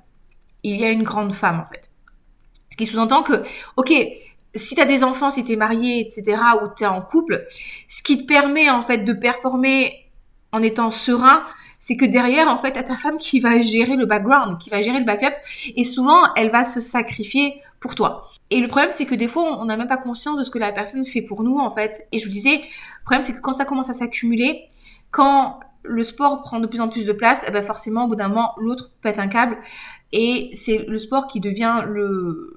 il 0.63 0.79
y 0.79 0.84
a 0.86 0.89
une 0.89 1.03
grande 1.03 1.34
femme 1.34 1.60
en 1.60 1.65
fait. 1.72 1.91
Ce 2.72 2.77
qui 2.77 2.86
sous-entend 2.88 3.24
que, 3.24 3.44
ok, 3.75 3.94
si 4.56 4.75
tu 4.75 4.82
as 4.82 4.86
des 4.86 5.03
enfants, 5.03 5.29
si 5.29 5.44
tu 5.44 5.53
es 5.53 5.56
marié, 5.56 6.00
etc., 6.00 6.41
ou 6.63 6.67
tu 6.75 6.84
es 6.84 6.88
en 6.88 7.01
couple, 7.01 7.44
ce 7.88 8.01
qui 8.01 8.17
te 8.17 8.24
permet 8.24 8.70
en 8.70 8.82
fait 8.82 9.00
de 9.00 9.13
performer 9.13 10.10
en 10.51 10.63
étant 10.63 10.89
serein, 10.89 11.44
c'est 11.79 11.98
que 11.98 12.05
derrière, 12.05 12.48
en 12.48 12.57
fait, 12.57 12.77
à 12.77 12.84
ta 12.84 12.96
femme 12.96 13.17
qui 13.17 13.39
va 13.39 13.60
gérer 13.60 13.96
le 13.96 14.05
background, 14.05 14.57
qui 14.60 14.69
va 14.69 14.81
gérer 14.81 15.00
le 15.00 15.05
backup, 15.05 15.36
et 15.75 15.84
souvent, 15.84 16.34
elle 16.36 16.50
va 16.50 16.63
se 16.63 16.79
sacrifier 16.79 17.62
pour 17.79 17.96
toi. 17.96 18.27
Et 18.50 18.60
le 18.60 18.67
problème, 18.67 18.89
c'est 18.91 19.05
que 19.05 19.15
des 19.15 19.27
fois, 19.27 19.60
on 19.60 19.65
n'a 19.65 19.77
même 19.77 19.88
pas 19.88 19.98
conscience 19.98 20.38
de 20.38 20.43
ce 20.43 20.50
que 20.50 20.60
la 20.60 20.72
personne 20.72 21.05
fait 21.05 21.22
pour 21.22 21.43
nous, 21.43 21.60
en 21.60 21.72
fait. 21.72 22.07
Et 22.12 22.19
je 22.19 22.25
vous 22.25 22.31
disais, 22.31 22.57
le 22.57 23.03
problème, 23.03 23.22
c'est 23.22 23.34
que 23.34 23.41
quand 23.41 23.53
ça 23.53 23.65
commence 23.65 23.89
à 23.89 23.93
s'accumuler, 23.93 24.63
quand 25.12 25.60
le 25.84 26.03
sport 26.03 26.41
prend 26.41 26.60
de 26.60 26.67
plus 26.67 26.81
en 26.81 26.89
plus 26.89 27.05
de 27.05 27.13
place, 27.13 27.43
eh 27.48 27.51
ben 27.51 27.63
forcément, 27.63 28.05
au 28.05 28.07
bout 28.07 28.15
d'un 28.15 28.27
moment, 28.27 28.53
l'autre 28.57 28.91
pète 29.01 29.19
un 29.19 29.27
câble. 29.27 29.57
Et 30.12 30.50
c'est 30.53 30.79
le 30.79 30.98
sport 30.98 31.27
qui 31.27 31.39
devient 31.39 31.84
le, 31.88 32.57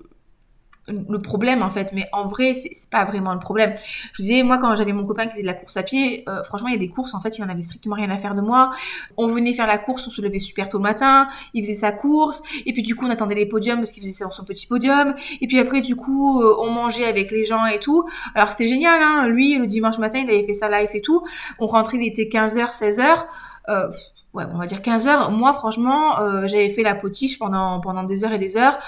le 0.88 1.18
problème 1.20 1.62
en 1.62 1.70
fait. 1.70 1.92
Mais 1.92 2.08
en 2.12 2.26
vrai 2.26 2.54
c'est 2.54 2.70
pas 2.90 3.04
vraiment 3.04 3.34
le 3.34 3.40
problème. 3.40 3.75
Je 4.12 4.22
vous 4.22 4.28
disais 4.28 4.42
moi 4.42 4.58
quand 4.58 4.75
j'avais 4.76 4.92
mon 4.92 5.04
copain 5.04 5.26
qui 5.26 5.32
faisait 5.32 5.42
de 5.42 5.46
la 5.46 5.54
course 5.54 5.76
à 5.76 5.82
pied 5.82 6.25
euh, 6.28 6.42
franchement 6.44 6.68
il 6.68 6.75
y 6.75 6.76
a 6.76 6.80
des 6.80 6.88
courses 6.88 7.14
en 7.14 7.20
fait 7.20 7.38
il 7.38 7.44
en 7.44 7.49
avait 7.49 7.62
strictement 7.62 7.96
rien 7.96 8.10
à 8.10 8.18
faire 8.18 8.34
de 8.34 8.40
moi. 8.40 8.70
On 9.16 9.28
venait 9.28 9.52
faire 9.52 9.66
la 9.66 9.78
course 9.78 10.06
on 10.06 10.10
se 10.10 10.20
levait 10.20 10.38
super 10.38 10.68
tôt 10.68 10.78
le 10.78 10.82
matin 10.82 11.28
il 11.54 11.62
faisait 11.62 11.75
sa 11.75 11.92
course 11.92 12.42
et 12.66 12.72
puis 12.72 12.82
du 12.82 12.96
coup 12.96 13.06
on 13.06 13.10
attendait 13.10 13.34
les 13.34 13.46
podiums 13.46 13.78
parce 13.78 13.90
qu'il 13.90 14.02
faisait 14.02 14.25
son 14.30 14.44
petit 14.44 14.66
podium. 14.66 15.14
Et 15.40 15.46
puis 15.46 15.58
après 15.58 15.80
du 15.80 15.96
coup 15.96 16.42
euh, 16.42 16.56
on 16.60 16.70
mangeait 16.70 17.06
avec 17.06 17.30
les 17.30 17.44
gens 17.44 17.66
et 17.66 17.78
tout. 17.78 18.08
Alors 18.34 18.52
c'est 18.52 18.68
génial 18.68 19.00
hein. 19.02 19.28
Lui 19.28 19.56
le 19.56 19.66
dimanche 19.66 19.99
matin 19.99 20.20
il 20.20 20.30
avait 20.30 20.44
fait 20.44 20.54
sa 20.54 20.68
live 20.70 20.90
et 20.94 21.00
tout. 21.00 21.25
On 21.58 21.66
rentrait 21.66 21.99
il 21.99 22.06
était 22.06 22.25
15h 22.25 22.76
16h 22.76 23.26
euh, 23.68 23.88
ouais, 24.34 24.44
on 24.52 24.58
va 24.58 24.66
dire 24.66 24.82
15 24.82 25.06
heures. 25.06 25.30
Moi, 25.30 25.52
franchement, 25.54 26.20
euh, 26.20 26.46
j'avais 26.46 26.70
fait 26.70 26.82
la 26.82 26.94
potiche 26.94 27.38
pendant 27.38 27.80
pendant 27.80 28.02
des 28.02 28.25
heures 28.25 28.32
et 28.32 28.38
des 28.38 28.56
heures. 28.56 28.78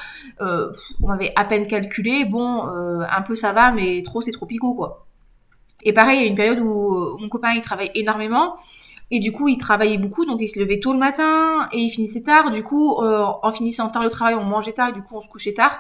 Euh, 0.41 0.73
on 1.03 1.11
avait 1.11 1.33
à 1.37 1.45
peine 1.45 1.67
calculé. 1.67 2.25
Bon, 2.25 2.69
euh, 2.69 3.05
un 3.11 3.23
peu 3.23 3.35
ça 3.35 3.53
va, 3.53 3.71
mais 3.71 4.01
trop 4.03 4.21
c'est 4.21 4.33
trop 4.33 4.47
picot 4.47 4.75
quoi. 4.75 5.07
Et 5.85 5.93
pareil, 5.93 6.19
il 6.19 6.23
y 6.23 6.27
a 6.27 6.29
une 6.29 6.37
période 6.37 6.61
où 6.61 7.19
mon 7.19 7.29
copain 7.29 7.53
il 7.55 7.63
travaille 7.63 7.91
énormément 7.95 8.57
et 9.15 9.21
du 9.21 9.31
coup, 9.31 9.47
il 9.47 9.59
travaillait 9.59 9.99
beaucoup, 9.99 10.25
donc 10.25 10.41
il 10.41 10.49
se 10.49 10.59
levait 10.59 10.81
tôt 10.81 10.95
le 10.95 10.99
matin 10.99 11.69
et 11.71 11.81
il 11.81 11.91
finissait 11.91 12.23
tard. 12.23 12.51
Du 12.51 12.63
coup, 12.63 12.95
euh, 12.95 13.23
en 13.43 13.53
finissant 13.53 13.91
tard 13.91 14.03
le 14.03 14.09
travail, 14.09 14.35
on 14.35 14.43
mangeait 14.43 14.73
tard 14.73 14.89
et 14.89 14.93
du 14.93 15.03
coup, 15.03 15.17
on 15.17 15.21
se 15.21 15.29
couchait 15.29 15.53
tard. 15.53 15.79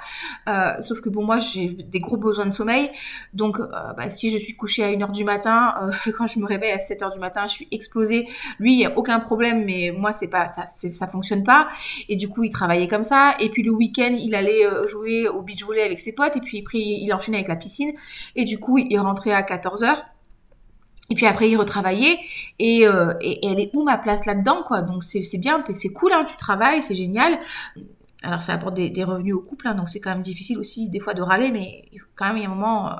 Euh, 0.50 0.74
sauf 0.80 1.00
que 1.00 1.08
bon, 1.08 1.24
moi, 1.24 1.38
j'ai 1.40 1.68
des 1.68 1.98
gros 1.98 2.18
besoins 2.18 2.44
de 2.44 2.50
sommeil. 2.50 2.90
Donc, 3.32 3.58
euh, 3.58 3.64
bah, 3.96 4.10
si 4.10 4.30
je 4.30 4.36
suis 4.36 4.54
couchée 4.54 4.84
à 4.84 4.92
1h 4.92 5.12
du 5.12 5.24
matin, 5.24 5.88
quand 6.18 6.26
je 6.26 6.40
me 6.40 6.44
réveille 6.44 6.72
à 6.72 6.76
7h 6.76 7.10
du 7.10 7.18
matin, 7.20 7.46
je 7.46 7.54
suis 7.54 7.68
explosée. 7.70 8.28
Lui, 8.58 8.74
il 8.74 8.76
n'y 8.76 8.84
a 8.84 8.98
aucun 8.98 9.18
problème, 9.18 9.64
mais 9.64 9.94
moi, 9.96 10.12
c'est 10.12 10.28
pas 10.28 10.46
ça, 10.46 10.66
ça 10.66 11.06
fonctionne 11.06 11.42
pas. 11.42 11.68
Et 12.10 12.16
du 12.16 12.28
coup, 12.28 12.44
il 12.44 12.50
travaillait 12.50 12.88
comme 12.88 13.02
ça. 13.02 13.34
Et 13.40 13.48
puis 13.48 13.62
le 13.62 13.70
week-end, 13.70 14.14
il 14.14 14.34
allait 14.34 14.66
jouer 14.86 15.26
au 15.26 15.40
beach 15.40 15.64
volley 15.64 15.82
avec 15.82 16.00
ses 16.00 16.12
potes. 16.12 16.36
Et 16.36 16.40
puis, 16.40 16.66
il 16.74 17.10
enchaînait 17.14 17.38
avec 17.38 17.48
la 17.48 17.56
piscine. 17.56 17.92
Et 18.36 18.44
du 18.44 18.60
coup, 18.60 18.76
il 18.76 18.98
rentrait 18.98 19.32
à 19.32 19.40
14h. 19.40 19.96
Et 21.12 21.14
puis 21.14 21.26
après, 21.26 21.50
il 21.50 21.56
retravaillait. 21.58 22.18
Et, 22.58 22.86
euh, 22.86 23.12
et, 23.20 23.46
elle 23.46 23.60
est 23.60 23.70
où 23.76 23.82
ma 23.82 23.98
place 23.98 24.24
là-dedans, 24.24 24.62
quoi? 24.66 24.80
Donc 24.80 25.04
c'est 25.04 25.36
bien, 25.36 25.62
c'est 25.70 25.92
cool, 25.92 26.10
hein, 26.14 26.24
tu 26.26 26.38
travailles, 26.38 26.80
c'est 26.80 26.94
génial. 26.94 27.38
Alors 28.22 28.42
ça 28.42 28.54
apporte 28.54 28.72
des, 28.72 29.04
revenus 29.04 29.34
au 29.34 29.40
couple, 29.40 29.68
hein, 29.68 29.74
donc 29.74 29.90
c'est 29.90 30.00
quand 30.00 30.08
même 30.08 30.22
difficile 30.22 30.58
aussi 30.58 30.88
des 30.88 31.00
fois 31.00 31.12
de 31.12 31.20
râler, 31.20 31.50
mais 31.50 31.84
quand 32.16 32.24
même, 32.28 32.38
il 32.38 32.44
y 32.44 32.46
a 32.46 32.48
un 32.48 32.54
moment, 32.54 32.88
euh, 32.88 32.94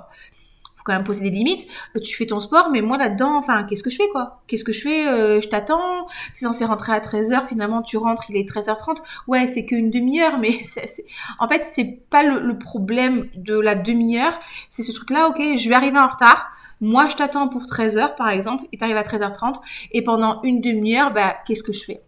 faut 0.76 0.82
quand 0.84 0.92
même 0.92 1.04
poser 1.06 1.22
des 1.22 1.30
limites. 1.30 1.66
Tu 2.02 2.14
fais 2.14 2.26
ton 2.26 2.38
sport, 2.38 2.68
mais 2.70 2.82
moi 2.82 2.98
là-dedans, 2.98 3.38
enfin, 3.38 3.64
qu'est-ce 3.64 3.82
que 3.82 3.88
je 3.88 3.96
fais, 3.96 4.08
quoi? 4.12 4.42
Qu'est-ce 4.46 4.64
que 4.64 4.74
je 4.74 4.82
fais? 4.82 5.08
Euh, 5.08 5.40
Je 5.40 5.48
t'attends, 5.48 6.04
es 6.04 6.38
censé 6.38 6.66
rentrer 6.66 6.92
à 6.92 7.00
13h, 7.00 7.48
finalement 7.48 7.80
tu 7.80 7.96
rentres, 7.96 8.24
il 8.28 8.36
est 8.36 8.46
13h30. 8.46 8.98
Ouais, 9.26 9.46
c'est 9.46 9.64
qu'une 9.64 9.90
demi-heure, 9.90 10.36
mais 10.38 10.58
c'est 10.64 11.06
en 11.38 11.48
fait, 11.48 11.64
c'est 11.64 12.02
pas 12.10 12.24
le, 12.24 12.40
le 12.40 12.58
problème 12.58 13.30
de 13.36 13.58
la 13.58 13.74
demi-heure, 13.74 14.38
c'est 14.68 14.82
ce 14.82 14.92
truc-là, 14.92 15.28
ok, 15.28 15.56
je 15.56 15.66
vais 15.70 15.74
arriver 15.74 15.98
en 15.98 16.08
retard, 16.08 16.50
moi, 16.82 17.06
je 17.06 17.16
t'attends 17.16 17.48
pour 17.48 17.62
13h, 17.62 18.16
par 18.16 18.28
exemple, 18.28 18.64
et 18.72 18.76
t'arrives 18.76 18.96
à 18.96 19.02
13h30, 19.02 19.54
et 19.92 20.02
pendant 20.02 20.42
une 20.42 20.60
demi-heure, 20.60 21.12
bah, 21.14 21.36
qu'est-ce 21.46 21.62
que 21.62 21.72
je 21.72 21.84
fais, 21.84 22.02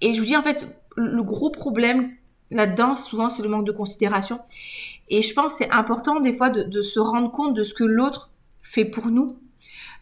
Et 0.00 0.14
je 0.14 0.20
vous 0.20 0.26
dis, 0.26 0.36
en 0.36 0.42
fait, 0.42 0.66
le 0.96 1.22
gros 1.22 1.50
problème 1.50 2.10
là-dedans, 2.50 2.94
souvent, 2.94 3.28
c'est 3.28 3.42
le 3.42 3.48
manque 3.48 3.66
de 3.66 3.72
considération. 3.72 4.40
Et 5.08 5.22
je 5.22 5.32
pense 5.34 5.54
c'est 5.54 5.70
important, 5.70 6.18
des 6.18 6.32
fois, 6.32 6.50
de 6.50 6.82
se 6.82 6.98
rendre 6.98 7.30
compte 7.30 7.54
de 7.54 7.62
ce 7.62 7.74
que 7.74 7.84
l'autre 7.84 8.30
fait 8.62 8.84
pour 8.84 9.06
nous 9.06 9.38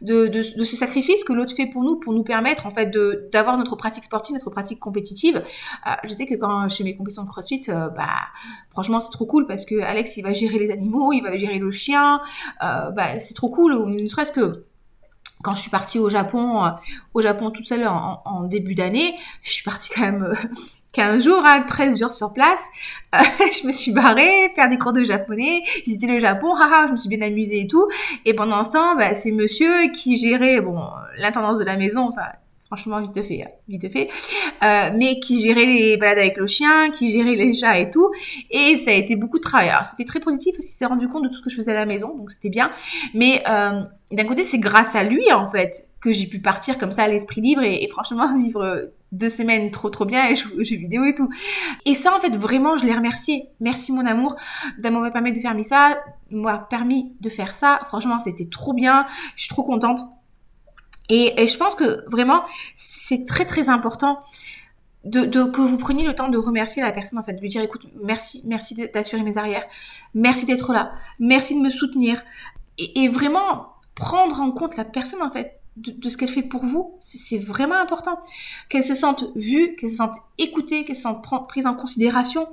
de, 0.05 0.43
ce 0.43 0.77
sacrifice 0.77 1.25
que 1.25 1.33
l'autre 1.33 1.55
fait 1.55 1.67
pour 1.67 1.83
nous, 1.83 1.97
pour 1.97 2.13
nous 2.13 2.23
permettre 2.23 2.67
en 2.67 2.71
fait 2.71 2.91
d'avoir 3.33 3.57
notre 3.59 3.77
pratique 3.77 4.05
sportive, 4.05 4.35
notre 4.35 4.51
pratique 4.51 4.79
compétitive. 4.79 5.43
Euh, 5.87 5.91
je 6.05 6.13
sais 6.13 6.27
que 6.27 6.35
quand 6.35 6.69
fais 6.69 6.85
mes 6.85 6.97
compétitions 6.97 7.25
de 7.25 7.29
CrossFit, 7.29 7.63
euh, 7.69 7.89
bah 7.89 8.09
franchement 8.71 9.01
c'est 9.01 9.11
trop 9.11 9.27
cool 9.27 9.47
parce 9.47 9.65
que 9.65 9.81
Alex 9.81 10.17
il 10.17 10.23
va 10.23 10.33
gérer 10.33 10.59
les 10.59 10.71
animaux, 10.71 11.13
il 11.13 11.23
va 11.23 11.37
gérer 11.37 11.59
le 11.59 11.71
chien, 11.71 12.21
euh, 12.63 12.91
bah 12.91 13.19
c'est 13.19 13.35
trop 13.35 13.49
cool. 13.49 13.91
Ne 13.91 14.07
serait-ce 14.07 14.33
que 14.33 14.65
quand 15.43 15.55
je 15.55 15.61
suis 15.61 15.71
partie 15.71 15.99
au 15.99 16.09
Japon, 16.09 16.63
au 17.13 17.21
Japon 17.21 17.51
toute 17.51 17.67
seule 17.67 17.87
en, 17.87 18.23
en 18.25 18.45
début 18.45 18.75
d'année, 18.75 19.15
je 19.43 19.51
suis 19.51 19.65
partie 19.65 19.91
quand 19.91 20.03
même 20.03 20.35
15 20.95 21.25
jours, 21.25 21.43
hein, 21.45 21.63
13 21.67 21.99
jours 21.99 22.13
sur 22.13 22.33
place. 22.33 22.65
Euh, 23.15 23.19
je 23.53 23.67
me 23.67 23.73
suis 23.73 23.93
barrée, 23.93 24.51
faire 24.55 24.69
des 24.69 24.79
cours 24.79 24.93
de 24.93 25.05
japonais, 25.05 25.61
visiter 25.85 26.07
le 26.07 26.19
Japon, 26.19 26.55
haha, 26.55 26.87
je 26.87 26.93
me 26.93 26.97
suis 26.97 27.09
bien 27.09 27.21
amusée 27.23 27.63
et 27.63 27.67
tout. 27.67 27.87
Et 28.25 28.35
pendant 28.35 28.65
ce 28.65 28.73
temps, 28.73 28.97
bah, 28.97 29.15
c'est 29.15 29.33
monsieur 29.33 29.89
qui 29.93 30.17
gérait 30.17 30.61
bon 30.61 30.81
l'intendance 31.19 31.59
de 31.59 31.65
la 31.65 31.77
maison, 31.77 32.09
enfin 32.09 32.29
franchement 32.67 33.01
vite 33.01 33.23
fait, 33.23 33.43
hein, 33.43 33.51
vite 33.69 33.93
fait, 33.93 34.09
euh, 34.65 34.91
mais 34.97 35.21
qui 35.21 35.41
gérait 35.41 35.67
les 35.67 35.97
balades 35.97 36.19
avec 36.19 36.37
le 36.37 36.47
chien, 36.47 36.91
qui 36.91 37.13
gérait 37.13 37.37
les 37.37 37.55
chats 37.55 37.79
et 37.79 37.91
tout. 37.91 38.11
Et 38.51 38.77
ça 38.77 38.91
a 38.91 38.95
été 38.95 39.17
beaucoup 39.17 39.39
de 39.39 39.43
travail. 39.43 39.69
Alors 39.69 39.85
c'était 39.85 40.05
très 40.05 40.21
positif 40.21 40.57
parce 40.57 40.67
qu'il 40.67 40.77
s'est 40.77 40.87
rendu 40.87 41.09
compte 41.09 41.25
de 41.25 41.29
tout 41.29 41.35
ce 41.35 41.43
que 41.43 41.51
je 41.51 41.57
faisais 41.57 41.73
à 41.73 41.77
la 41.77 41.87
maison, 41.87 42.17
donc 42.17 42.31
c'était 42.31 42.49
bien. 42.49 42.71
Mais 43.15 43.43
euh, 43.49 43.83
d'un 44.11 44.25
côté, 44.25 44.45
c'est 44.45 44.59
grâce 44.59 44.97
à 44.97 45.05
lui 45.05 45.31
en 45.33 45.49
fait 45.49 45.89
que 46.01 46.11
j'ai 46.11 46.27
pu 46.27 46.41
partir 46.41 46.79
comme 46.79 46.93
ça 46.93 47.05
à 47.05 47.09
l'esprit 47.09 47.41
libre 47.41 47.63
et, 47.63 47.85
et, 47.85 47.89
franchement 47.89 48.27
vivre 48.43 48.91
deux 49.15 49.29
semaines 49.29 49.71
trop 49.71 49.91
trop 49.91 50.05
bien 50.05 50.29
et 50.29 50.37
j'ai 50.37 50.77
vidéo 50.77 51.05
et 51.05 51.15
tout. 51.15 51.31
Et 51.85 51.95
ça 51.95 52.15
en 52.15 52.19
fait 52.19 52.37
vraiment 52.37 52.77
je 52.77 52.85
l'ai 52.87 52.95
remercié. 52.95 53.49
Merci 53.61 53.93
mon 53.93 54.05
amour 54.07 54.37
d'avoir 54.79 55.11
permis 55.13 55.33
de 55.33 55.41
faire 55.41 55.55
ça, 55.65 55.99
m'a 56.31 56.59
permis 56.59 57.15
de 57.21 57.31
faire 57.31 57.55
ça. 57.55 57.81
Franchement 57.89 58.21
c'était 58.21 58.49
trop 58.49 58.73
bien. 58.73 59.07
Je 59.37 59.45
suis 59.45 59.51
trop 59.51 59.63
contente. 59.63 60.01
Et, 61.11 61.47
je 61.47 61.57
pense 61.59 61.75
que 61.75 62.05
vraiment 62.11 62.45
c'est 62.77 63.27
très 63.27 63.45
très 63.45 63.69
important 63.69 64.21
de, 65.05 65.27
que 65.45 65.61
vous 65.61 65.77
preniez 65.77 66.07
le 66.07 66.15
temps 66.15 66.31
de 66.31 66.39
remercier 66.39 66.83
la 66.83 66.91
personne 66.91 67.19
en 67.19 67.23
fait, 67.23 67.35
de 67.35 67.41
lui 67.41 67.51
dire 67.51 67.63
écoute 67.63 67.87
merci 68.03 68.41
merci 68.47 68.75
d'assurer 68.75 69.23
mes 69.23 69.37
arrières, 69.37 69.65
merci 70.15 70.47
d'être 70.47 70.73
là, 70.73 70.93
merci 71.19 71.55
de 71.55 71.61
me 71.61 71.69
soutenir 71.69 72.23
et 72.79 73.09
vraiment 73.09 73.75
prendre 73.95 74.41
en 74.41 74.51
compte 74.51 74.77
la 74.77 74.85
personne 74.85 75.23
en 75.23 75.31
fait 75.31 75.61
de, 75.77 76.09
ce 76.09 76.17
qu'elle 76.17 76.29
fait 76.29 76.43
pour 76.43 76.65
vous, 76.65 76.95
c'est 77.01 77.39
vraiment 77.39 77.75
important. 77.75 78.21
Qu'elle 78.69 78.85
se 78.85 78.95
sente 78.95 79.25
vue, 79.35 79.75
qu'elle 79.75 79.91
se 79.91 79.97
sente 79.97 80.17
écoutée, 80.39 80.85
qu'elle 80.85 80.95
se 80.95 81.03
sente 81.03 81.23
prise 81.49 81.67
en 81.67 81.75
considération, 81.75 82.49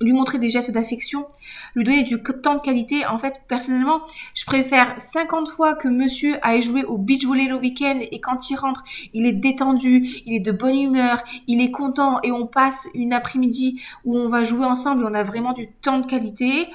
lui 0.00 0.12
montrer 0.12 0.38
des 0.38 0.50
gestes 0.50 0.70
d'affection, 0.70 1.26
lui 1.74 1.84
donner 1.84 2.02
du 2.02 2.22
temps 2.22 2.56
de 2.56 2.60
qualité. 2.60 3.06
En 3.06 3.18
fait, 3.18 3.40
personnellement, 3.48 4.02
je 4.34 4.44
préfère 4.44 4.94
50 4.98 5.48
fois 5.48 5.74
que 5.74 5.88
monsieur 5.88 6.36
aille 6.42 6.60
jouer 6.60 6.84
au 6.84 6.98
beach 6.98 7.24
volley 7.24 7.46
le 7.46 7.56
week-end 7.56 7.98
et 8.00 8.20
quand 8.20 8.50
il 8.50 8.56
rentre, 8.56 8.84
il 9.14 9.24
est 9.24 9.32
détendu, 9.32 10.06
il 10.26 10.34
est 10.34 10.40
de 10.40 10.52
bonne 10.52 10.78
humeur, 10.78 11.22
il 11.46 11.62
est 11.62 11.70
content 11.70 12.20
et 12.22 12.30
on 12.30 12.46
passe 12.46 12.88
une 12.94 13.14
après-midi 13.14 13.80
où 14.04 14.18
on 14.18 14.28
va 14.28 14.44
jouer 14.44 14.66
ensemble 14.66 15.02
et 15.02 15.06
on 15.08 15.14
a 15.14 15.22
vraiment 15.22 15.54
du 15.54 15.68
temps 15.70 15.98
de 15.98 16.06
qualité, 16.06 16.68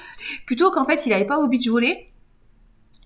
plutôt 0.46 0.72
qu'en 0.72 0.84
fait, 0.84 1.06
il 1.06 1.10
n'aille 1.10 1.26
pas 1.26 1.38
au 1.38 1.46
beach 1.46 1.68
volley 1.68 2.08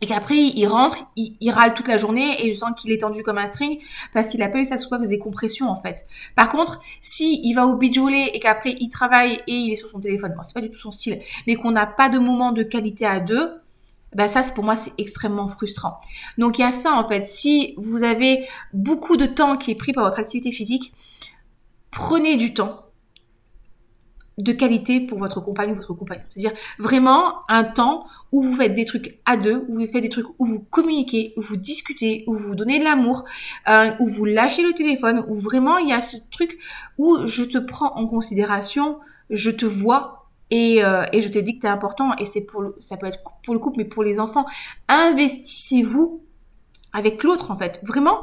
et 0.00 0.06
qu'après 0.06 0.36
il 0.36 0.66
rentre, 0.66 1.04
il, 1.16 1.50
râle 1.50 1.74
toute 1.74 1.88
la 1.88 1.98
journée 1.98 2.44
et 2.44 2.52
je 2.52 2.58
sens 2.58 2.72
qu'il 2.76 2.90
est 2.92 3.02
tendu 3.02 3.22
comme 3.22 3.38
un 3.38 3.46
string 3.46 3.78
parce 4.14 4.28
qu'il 4.28 4.42
a 4.42 4.48
pas 4.48 4.58
eu 4.60 4.64
sa 4.64 4.78
soupape 4.78 5.02
de 5.02 5.06
décompression 5.06 5.68
en 5.68 5.80
fait. 5.80 6.06
Par 6.36 6.50
contre, 6.50 6.80
si 7.00 7.40
il 7.44 7.54
va 7.54 7.66
au 7.66 7.76
beach 7.76 7.98
et 7.98 8.40
qu'après 8.40 8.76
il 8.80 8.88
travaille 8.88 9.40
et 9.46 9.52
il 9.52 9.72
est 9.72 9.76
sur 9.76 9.88
son 9.88 10.00
téléphone, 10.00 10.32
bon 10.34 10.42
c'est 10.42 10.54
pas 10.54 10.60
du 10.60 10.70
tout 10.70 10.78
son 10.78 10.90
style, 10.90 11.18
mais 11.46 11.56
qu'on 11.56 11.70
n'a 11.70 11.86
pas 11.86 12.08
de 12.08 12.18
moment 12.18 12.52
de 12.52 12.62
qualité 12.62 13.04
à 13.04 13.20
deux, 13.20 13.60
ben 14.14 14.26
ça 14.26 14.42
pour 14.54 14.64
moi 14.64 14.76
c'est 14.76 14.92
extrêmement 14.98 15.48
frustrant. 15.48 15.96
Donc 16.38 16.58
il 16.58 16.62
y 16.62 16.64
a 16.64 16.72
ça 16.72 16.92
en 16.92 17.06
fait. 17.06 17.20
Si 17.20 17.74
vous 17.76 18.02
avez 18.02 18.46
beaucoup 18.72 19.16
de 19.16 19.26
temps 19.26 19.56
qui 19.56 19.70
est 19.70 19.76
pris 19.76 19.92
par 19.92 20.04
votre 20.04 20.18
activité 20.18 20.50
physique, 20.50 20.92
prenez 21.90 22.36
du 22.36 22.54
temps 22.54 22.89
de 24.38 24.52
qualité 24.52 25.00
pour 25.00 25.18
votre 25.18 25.40
compagne 25.40 25.70
ou 25.70 25.74
votre 25.74 25.94
compagnon. 25.94 26.22
C'est-à-dire 26.28 26.52
vraiment 26.78 27.40
un 27.48 27.64
temps 27.64 28.06
où 28.32 28.42
vous 28.42 28.54
faites 28.54 28.74
des 28.74 28.84
trucs 28.84 29.20
à 29.26 29.36
deux, 29.36 29.64
où 29.68 29.80
vous 29.80 29.86
faites 29.86 30.02
des 30.02 30.08
trucs 30.08 30.26
où 30.38 30.46
vous 30.46 30.60
communiquez, 30.60 31.34
où 31.36 31.42
vous 31.42 31.56
discutez, 31.56 32.24
où 32.26 32.34
vous 32.34 32.54
donnez 32.54 32.78
de 32.78 32.84
l'amour, 32.84 33.24
euh, 33.68 33.90
où 34.00 34.06
vous 34.06 34.24
lâchez 34.24 34.62
le 34.62 34.72
téléphone, 34.72 35.24
où 35.28 35.36
vraiment 35.36 35.78
il 35.78 35.88
y 35.88 35.92
a 35.92 36.00
ce 36.00 36.16
truc 36.30 36.58
où 36.98 37.26
je 37.26 37.44
te 37.44 37.58
prends 37.58 37.94
en 37.96 38.06
considération, 38.06 38.98
je 39.30 39.50
te 39.50 39.66
vois 39.66 40.28
et, 40.50 40.84
euh, 40.84 41.04
et 41.12 41.20
je 41.20 41.28
te 41.28 41.38
dis 41.38 41.56
que 41.56 41.60
tu 41.60 41.66
es 41.66 41.70
important 41.70 42.16
et 42.16 42.24
c'est 42.24 42.42
pour 42.42 42.62
le, 42.62 42.76
ça 42.80 42.96
peut 42.96 43.06
être 43.06 43.20
pour 43.44 43.54
le 43.54 43.60
couple 43.60 43.78
mais 43.78 43.84
pour 43.84 44.02
les 44.02 44.20
enfants. 44.20 44.46
Investissez-vous 44.88 46.22
avec 46.92 47.22
l'autre 47.22 47.50
en 47.50 47.56
fait. 47.56 47.80
Vraiment, 47.82 48.22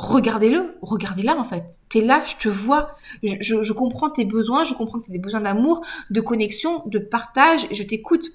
regardez-le, 0.00 0.78
regardez-la 0.80 1.36
en 1.36 1.44
fait. 1.44 1.80
T'es 1.90 2.00
là, 2.00 2.22
je 2.24 2.36
te 2.36 2.48
vois, 2.48 2.92
je, 3.22 3.72
comprends 3.72 4.10
tes 4.10 4.24
besoins, 4.24 4.64
je 4.64 4.74
comprends 4.74 4.98
que 4.98 5.04
c'est 5.04 5.12
des 5.12 5.18
besoins 5.18 5.42
d'amour, 5.42 5.82
de 6.08 6.20
connexion, 6.20 6.82
de 6.86 6.98
partage, 6.98 7.66
je 7.70 7.82
t'écoute. 7.82 8.30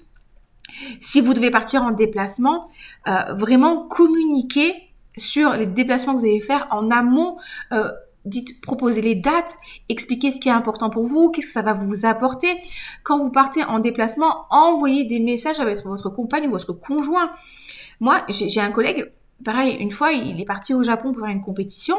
Si 1.00 1.20
vous 1.20 1.34
devez 1.34 1.50
partir 1.50 1.82
en 1.82 1.90
déplacement, 1.90 2.68
euh, 3.08 3.34
vraiment 3.34 3.82
communiquer 3.82 4.74
sur 5.16 5.54
les 5.54 5.66
déplacements 5.66 6.14
que 6.14 6.20
vous 6.20 6.26
allez 6.26 6.40
faire 6.40 6.68
en 6.70 6.90
amont. 6.90 7.36
Euh, 7.72 7.90
dites, 8.26 8.60
proposez 8.60 9.02
les 9.02 9.14
dates, 9.14 9.56
expliquez 9.88 10.32
ce 10.32 10.40
qui 10.40 10.48
est 10.48 10.52
important 10.52 10.90
pour 10.90 11.04
vous, 11.04 11.30
qu'est-ce 11.30 11.46
que 11.46 11.52
ça 11.52 11.62
va 11.62 11.72
vous 11.72 12.06
apporter. 12.06 12.48
Quand 13.04 13.18
vous 13.18 13.30
partez 13.30 13.64
en 13.64 13.78
déplacement, 13.78 14.46
envoyez 14.50 15.04
des 15.04 15.20
messages 15.20 15.60
avec 15.60 15.76
votre 15.84 16.10
compagne 16.10 16.48
ou 16.48 16.50
votre 16.50 16.72
conjoint. 16.72 17.30
Moi, 18.00 18.22
j'ai 18.28 18.60
un 18.60 18.72
collègue, 18.72 19.12
pareil, 19.44 19.76
une 19.80 19.90
fois, 19.90 20.12
il 20.12 20.40
est 20.40 20.44
parti 20.44 20.74
au 20.74 20.82
Japon 20.82 21.12
pour 21.12 21.22
faire 21.22 21.30
une 21.30 21.40
compétition. 21.40 21.96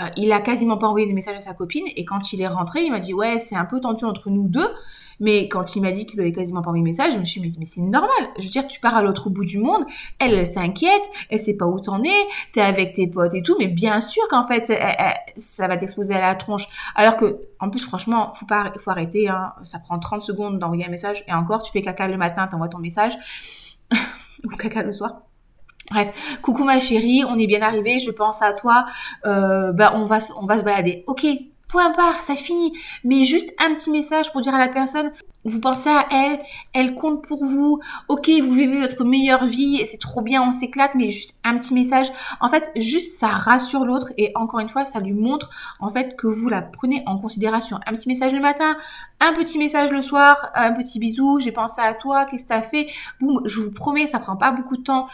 Euh, 0.00 0.08
il 0.16 0.32
a 0.32 0.40
quasiment 0.40 0.78
pas 0.78 0.86
envoyé 0.86 1.06
de 1.06 1.12
message 1.12 1.36
à 1.36 1.40
sa 1.40 1.54
copine. 1.54 1.86
Et 1.96 2.04
quand 2.04 2.32
il 2.32 2.40
est 2.40 2.48
rentré, 2.48 2.82
il 2.82 2.90
m'a 2.90 3.00
dit, 3.00 3.14
ouais, 3.14 3.38
c'est 3.38 3.56
un 3.56 3.64
peu 3.64 3.80
tendu 3.80 4.04
entre 4.04 4.30
nous 4.30 4.48
deux. 4.48 4.68
Mais 5.20 5.48
quand 5.48 5.74
il 5.74 5.82
m'a 5.82 5.90
dit 5.90 6.06
qu'il 6.06 6.20
avait 6.20 6.30
quasiment 6.30 6.62
pas 6.62 6.68
envoyé 6.68 6.84
de 6.84 6.88
message, 6.88 7.12
je 7.12 7.18
me 7.18 7.24
suis 7.24 7.40
dit, 7.40 7.56
mais, 7.58 7.66
c'est 7.66 7.80
normal. 7.80 8.10
Je 8.38 8.44
veux 8.44 8.50
dire, 8.50 8.66
tu 8.68 8.78
pars 8.78 8.94
à 8.94 9.02
l'autre 9.02 9.30
bout 9.30 9.44
du 9.44 9.58
monde. 9.58 9.84
Elle, 10.20 10.34
elle 10.34 10.46
s'inquiète. 10.46 11.10
Elle 11.28 11.40
sait 11.40 11.56
pas 11.56 11.66
où 11.66 11.80
t'en 11.80 12.02
es. 12.04 12.26
T'es 12.52 12.60
avec 12.60 12.92
tes 12.92 13.08
potes 13.08 13.34
et 13.34 13.42
tout. 13.42 13.56
Mais 13.58 13.66
bien 13.66 14.00
sûr 14.00 14.22
qu'en 14.28 14.46
fait, 14.46 14.72
ça 15.36 15.66
va 15.66 15.76
t'exposer 15.76 16.14
à 16.14 16.20
la 16.20 16.36
tronche. 16.36 16.68
Alors 16.94 17.16
que, 17.16 17.40
en 17.58 17.68
plus, 17.68 17.80
franchement, 17.80 18.32
faut 18.34 18.46
pas, 18.46 18.72
faut 18.78 18.90
arrêter, 18.90 19.28
hein. 19.28 19.54
Ça 19.64 19.80
prend 19.80 19.98
30 19.98 20.22
secondes 20.22 20.58
d'envoyer 20.58 20.86
un 20.86 20.90
message. 20.90 21.24
Et 21.26 21.32
encore, 21.32 21.62
tu 21.62 21.72
fais 21.72 21.82
caca 21.82 22.06
le 22.06 22.16
matin, 22.16 22.46
t'envoies 22.46 22.68
ton 22.68 22.78
message. 22.78 23.18
ou 24.44 24.56
caca 24.56 24.82
le 24.82 24.92
soir. 24.92 25.27
Bref, 25.90 26.38
coucou 26.42 26.64
ma 26.64 26.80
chérie, 26.80 27.24
on 27.26 27.38
est 27.38 27.46
bien 27.46 27.62
arrivé, 27.62 27.98
je 27.98 28.10
pense 28.10 28.42
à 28.42 28.52
toi, 28.52 28.86
euh, 29.24 29.72
bah 29.72 29.92
on 29.96 30.04
va 30.04 30.18
on 30.40 30.44
va 30.44 30.58
se 30.58 30.62
balader. 30.64 31.04
Ok, 31.06 31.26
point 31.68 31.90
barre, 31.96 32.20
ça 32.22 32.34
finit. 32.34 32.72
Mais 33.04 33.24
juste 33.24 33.54
un 33.58 33.74
petit 33.74 33.90
message 33.90 34.32
pour 34.32 34.40
dire 34.40 34.54
à 34.54 34.58
la 34.58 34.68
personne, 34.68 35.12
vous 35.44 35.60
pensez 35.60 35.88
à 35.88 36.06
elle, 36.10 36.40
elle 36.74 36.94
compte 36.94 37.24
pour 37.26 37.44
vous. 37.44 37.80
Ok, 38.08 38.28
vous 38.28 38.52
vivez 38.52 38.80
votre 38.80 39.04
meilleure 39.04 39.46
vie, 39.46 39.80
c'est 39.86 40.00
trop 40.00 40.20
bien, 40.20 40.42
on 40.42 40.52
s'éclate, 40.52 40.94
mais 40.94 41.10
juste 41.10 41.38
un 41.44 41.56
petit 41.56 41.72
message. 41.72 42.12
En 42.40 42.48
fait, 42.48 42.70
juste 42.76 43.18
ça 43.18 43.28
rassure 43.28 43.84
l'autre 43.84 44.12
et 44.18 44.32
encore 44.34 44.60
une 44.60 44.68
fois, 44.68 44.84
ça 44.84 45.00
lui 45.00 45.14
montre 45.14 45.48
en 45.80 45.90
fait 45.90 46.16
que 46.16 46.26
vous 46.26 46.48
la 46.48 46.60
prenez 46.60 47.02
en 47.06 47.18
considération. 47.18 47.78
Un 47.86 47.92
petit 47.92 48.08
message 48.08 48.34
le 48.34 48.40
matin, 48.40 48.76
un 49.20 49.32
petit 49.32 49.58
message 49.58 49.90
le 49.90 50.02
soir, 50.02 50.50
un 50.54 50.72
petit 50.72 50.98
bisou, 50.98 51.38
j'ai 51.38 51.52
pensé 51.52 51.80
à 51.80 51.94
toi, 51.94 52.26
qu'est-ce 52.26 52.44
que 52.44 52.48
t'as 52.48 52.62
fait? 52.62 52.88
Boum, 53.20 53.40
je 53.46 53.60
vous 53.60 53.70
promets, 53.70 54.06
ça 54.06 54.18
prend 54.18 54.36
pas 54.36 54.50
beaucoup 54.50 54.76
de 54.76 54.82
temps 54.82 55.06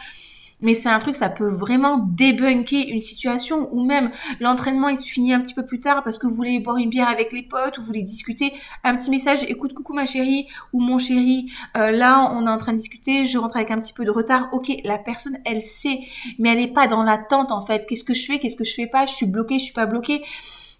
mais 0.61 0.75
c'est 0.75 0.89
un 0.89 0.99
truc, 0.99 1.15
ça 1.15 1.29
peut 1.29 1.49
vraiment 1.49 1.97
débunker 1.97 2.87
une 2.87 3.01
situation 3.01 3.69
ou 3.73 3.83
même 3.83 4.11
l'entraînement, 4.39 4.89
il 4.89 4.97
se 4.97 5.03
finit 5.03 5.33
un 5.33 5.41
petit 5.41 5.53
peu 5.53 5.65
plus 5.65 5.79
tard 5.79 6.03
parce 6.03 6.17
que 6.17 6.27
vous 6.27 6.35
voulez 6.35 6.59
boire 6.59 6.77
une 6.77 6.89
bière 6.89 7.09
avec 7.09 7.33
les 7.33 7.43
potes 7.43 7.77
ou 7.77 7.81
vous 7.81 7.87
voulez 7.87 8.01
discuter. 8.01 8.53
Un 8.83 8.95
petit 8.95 9.09
message, 9.09 9.43
écoute, 9.47 9.73
coucou 9.73 9.93
ma 9.93 10.05
chérie 10.05 10.47
ou 10.73 10.81
mon 10.81 10.99
chéri, 10.99 11.51
euh, 11.77 11.91
là 11.91 12.31
on 12.33 12.47
est 12.47 12.49
en 12.49 12.57
train 12.57 12.73
de 12.73 12.77
discuter, 12.77 13.25
je 13.25 13.37
rentre 13.37 13.57
avec 13.57 13.71
un 13.71 13.79
petit 13.79 13.93
peu 13.93 14.05
de 14.05 14.11
retard. 14.11 14.49
Ok, 14.53 14.71
la 14.83 14.97
personne, 14.97 15.37
elle 15.45 15.61
sait, 15.61 15.99
mais 16.39 16.49
elle 16.49 16.59
n'est 16.59 16.73
pas 16.73 16.87
dans 16.87 17.03
l'attente 17.03 17.51
en 17.51 17.61
fait. 17.61 17.85
Qu'est-ce 17.87 18.03
que 18.03 18.13
je 18.13 18.25
fais, 18.25 18.39
qu'est-ce 18.39 18.55
que 18.55 18.63
je 18.63 18.73
fais 18.73 18.87
pas, 18.87 19.05
je 19.05 19.13
suis 19.13 19.25
bloquée, 19.25 19.59
je 19.59 19.65
suis 19.65 19.73
pas 19.73 19.85
bloquée. 19.85 20.23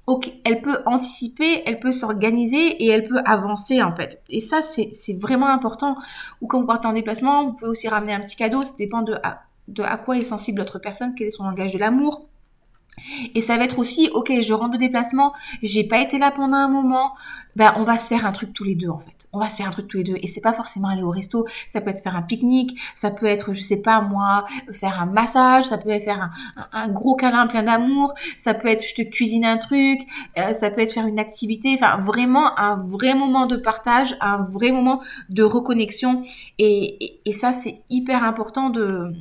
Ok, 0.08 0.32
elle 0.44 0.62
peut 0.62 0.84
anticiper, 0.86 1.64
elle 1.66 1.80
peut 1.80 1.92
s'organiser 1.92 2.84
et 2.84 2.88
elle 2.90 3.08
peut 3.08 3.22
avancer 3.26 3.82
en 3.82 3.92
fait. 3.96 4.22
Et 4.30 4.40
ça, 4.40 4.62
c'est 4.62 5.20
vraiment 5.20 5.48
important. 5.48 5.96
Ou 6.42 6.48
quand 6.48 6.60
vous 6.60 6.68
partez 6.68 6.88
en 6.88 6.94
déplacement, 6.94 7.46
vous 7.46 7.54
pouvez 7.54 7.72
aussi 7.72 7.88
ramener 7.88 8.14
un 8.14 8.20
petit 8.20 8.36
cadeau, 8.36 8.62
ça 8.62 8.74
dépend 8.78 9.02
de 9.02 9.16
de 9.68 9.84
à 9.84 9.98
quoi 9.98 10.18
est 10.18 10.24
sensible 10.24 10.60
l'autre 10.60 10.80
personne, 10.80 11.14
quel 11.16 11.28
est 11.28 11.32
son 11.32 11.44
langage 11.44 11.74
de 11.74 11.80
l'amour. 11.80 12.28
Et 13.34 13.42
ça 13.42 13.58
va 13.58 13.66
être 13.66 13.80
aussi, 13.80 14.10
ok, 14.14 14.32
je 14.42 14.54
rentre 14.54 14.74
de 14.74 14.78
déplacement, 14.78 15.34
j'ai 15.62 15.84
pas 15.84 16.00
été 16.00 16.18
là 16.18 16.32
pendant 16.32 16.58
un 16.58 16.70
moment, 16.70 17.14
ben 17.56 17.74
on 17.78 17.84
va 17.84 17.98
se 17.98 18.08
faire 18.08 18.26
un 18.26 18.32
truc 18.32 18.54
tous 18.54 18.64
les 18.64 18.76
deux 18.76 18.90
en 18.90 19.00
fait. 19.00 19.28
On 19.34 19.40
va 19.40 19.50
se 19.50 19.58
faire 19.58 19.68
un 19.68 19.72
truc 19.72 19.88
tous 19.90 19.98
les 19.98 20.04
deux. 20.06 20.16
Et 20.22 20.28
c'est 20.28 20.42
pas 20.42 20.54
forcément 20.54 20.88
aller 20.88 21.02
au 21.04 21.10
resto, 21.10 21.46
ça 21.70 21.82
peut 21.82 21.90
être 21.90 22.02
faire 22.02 22.16
un 22.16 22.22
pique-nique, 22.22 22.80
ça 22.96 23.12
peut 23.12 23.26
être, 23.26 23.52
je 23.52 23.62
sais 23.62 23.82
pas 23.82 24.00
moi, 24.00 24.46
faire 24.72 25.02
un 25.02 25.06
massage, 25.06 25.66
ça 25.66 25.78
peut 25.78 25.90
être 25.90 26.06
faire 26.06 26.32
un, 26.72 26.90
gros 26.90 27.16
câlin 27.16 27.48
plein 27.48 27.64
d'amour, 27.64 28.14
ça 28.38 28.54
peut 28.54 28.70
être 28.70 28.86
je 28.86 28.96
te 28.96 29.02
cuisine 29.02 29.44
un 29.44 29.58
truc, 29.58 30.00
euh, 30.38 30.54
ça 30.54 30.70
peut 30.72 30.82
être 30.82 30.94
faire 30.94 31.08
une 31.08 31.20
activité, 31.20 31.74
enfin 31.76 31.98
vraiment 31.98 32.58
un 32.58 32.78
vrai 32.78 33.14
moment 33.14 33.46
de 33.46 33.58
partage, 33.58 34.16
un 34.22 34.44
vrai 34.44 34.72
moment 34.72 35.02
de 35.30 35.44
reconnexion. 35.44 36.22
et, 36.58 37.20
et 37.26 37.34
ça 37.34 37.52
c'est 37.52 37.82
hyper 37.90 38.24
important 38.24 38.70
de 38.70 39.14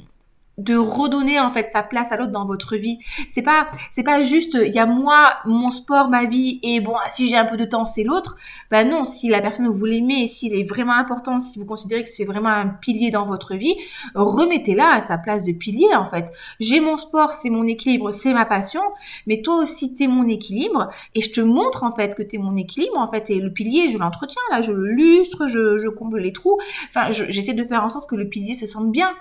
de 0.58 0.76
redonner 0.76 1.40
en 1.40 1.52
fait 1.52 1.68
sa 1.68 1.82
place 1.82 2.12
à 2.12 2.16
l'autre 2.16 2.30
dans 2.30 2.44
votre 2.44 2.76
vie. 2.76 2.98
C'est 3.28 3.42
pas 3.42 3.68
c'est 3.90 4.02
pas 4.02 4.22
juste 4.22 4.56
il 4.60 4.74
y 4.74 4.78
a 4.78 4.86
moi, 4.86 5.34
mon 5.44 5.70
sport, 5.70 6.08
ma 6.08 6.24
vie 6.24 6.60
et 6.62 6.80
bon 6.80 6.94
si 7.10 7.28
j'ai 7.28 7.36
un 7.36 7.44
peu 7.44 7.56
de 7.56 7.64
temps 7.64 7.86
c'est 7.86 8.04
l'autre. 8.04 8.36
Ben 8.70 8.88
non, 8.88 9.04
si 9.04 9.28
la 9.28 9.40
personne 9.40 9.68
vous 9.68 9.84
l'aimez, 9.84 10.28
s'il 10.28 10.54
est 10.54 10.64
vraiment 10.64 10.94
important, 10.94 11.38
si 11.40 11.58
vous 11.58 11.66
considérez 11.66 12.04
que 12.04 12.08
c'est 12.08 12.24
vraiment 12.24 12.50
un 12.50 12.68
pilier 12.68 13.10
dans 13.10 13.26
votre 13.26 13.54
vie, 13.54 13.74
remettez-la 14.14 14.94
à 14.94 15.00
sa 15.00 15.18
place 15.18 15.44
de 15.44 15.52
pilier 15.52 15.94
en 15.94 16.06
fait. 16.06 16.32
J'ai 16.60 16.80
mon 16.80 16.96
sport, 16.96 17.32
c'est 17.32 17.50
mon 17.50 17.64
équilibre, 17.64 18.10
c'est 18.10 18.32
ma 18.32 18.44
passion, 18.44 18.82
mais 19.26 19.42
toi 19.42 19.56
aussi 19.56 19.94
t'es 19.94 20.06
mon 20.06 20.28
équilibre 20.28 20.90
et 21.14 21.20
je 21.20 21.32
te 21.32 21.40
montre 21.40 21.82
en 21.82 21.92
fait 21.92 22.14
que 22.14 22.22
t'es 22.22 22.38
mon 22.38 22.56
équilibre 22.56 22.98
en 22.98 23.10
fait 23.10 23.30
et 23.30 23.40
le 23.40 23.52
pilier 23.52 23.88
je 23.88 23.98
l'entretiens 23.98 24.42
là, 24.50 24.60
je 24.60 24.72
le 24.72 24.86
lustre, 24.86 25.46
je, 25.48 25.78
je 25.78 25.88
comble 25.88 26.20
les 26.20 26.32
trous. 26.32 26.58
Enfin 26.88 27.10
j'essaie 27.10 27.54
de 27.54 27.64
faire 27.64 27.82
en 27.82 27.88
sorte 27.88 28.08
que 28.08 28.16
le 28.16 28.28
pilier 28.28 28.54
se 28.54 28.66
sente 28.66 28.92
bien 28.92 29.14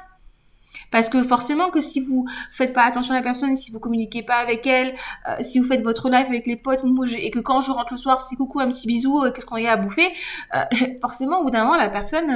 parce 0.93 1.09
que 1.09 1.23
forcément 1.23 1.71
que 1.71 1.81
si 1.81 2.01
vous 2.01 2.27
faites 2.51 2.71
pas 2.71 2.83
attention 2.83 3.15
à 3.15 3.17
la 3.17 3.23
personne, 3.23 3.55
si 3.55 3.71
vous 3.71 3.79
communiquez 3.79 4.21
pas 4.21 4.35
avec 4.35 4.67
elle, 4.67 4.93
euh, 5.27 5.37
si 5.41 5.57
vous 5.57 5.65
faites 5.65 5.81
votre 5.81 6.07
live 6.07 6.27
avec 6.27 6.45
les 6.45 6.55
potes, 6.55 6.81
et 7.17 7.31
que 7.31 7.39
quand 7.39 7.61
je 7.61 7.71
rentre 7.71 7.93
le 7.93 7.97
soir, 7.97 8.21
c'est 8.21 8.35
coucou, 8.35 8.59
un 8.59 8.67
petit 8.67 8.85
bisou, 8.85 9.23
euh, 9.23 9.31
qu'est-ce 9.31 9.47
qu'on 9.47 9.57
y 9.57 9.65
a 9.65 9.71
à 9.71 9.75
bouffer, 9.75 10.07
euh, 10.55 10.61
forcément 11.01 11.39
au 11.39 11.45
bout 11.45 11.49
d'un 11.49 11.63
moment 11.63 11.77
la 11.77 11.89
personne, 11.89 12.29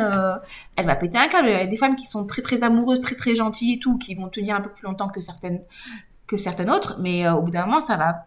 elle 0.75 0.85
va 0.87 0.95
péter 0.95 1.19
un 1.19 1.27
câble. 1.27 1.49
Il 1.49 1.51
y 1.51 1.55
a 1.55 1.67
des 1.67 1.77
femmes 1.77 1.95
qui 1.95 2.07
sont 2.07 2.25
très 2.25 2.41
très 2.41 2.63
amoureuses, 2.63 2.99
très 2.99 3.13
très 3.13 3.35
gentilles 3.35 3.73
et 3.73 3.79
tout, 3.79 3.99
qui 3.99 4.15
vont 4.15 4.27
tenir 4.27 4.55
un 4.55 4.61
peu 4.61 4.71
plus 4.71 4.85
longtemps 4.85 5.07
que 5.07 5.21
certaines 5.21 5.61
que 6.25 6.35
certaines 6.35 6.71
autres, 6.71 6.97
mais 6.99 7.29
au 7.29 7.43
bout 7.43 7.51
d'un 7.51 7.67
moment 7.67 7.79
ça 7.79 7.95
va 7.95 8.25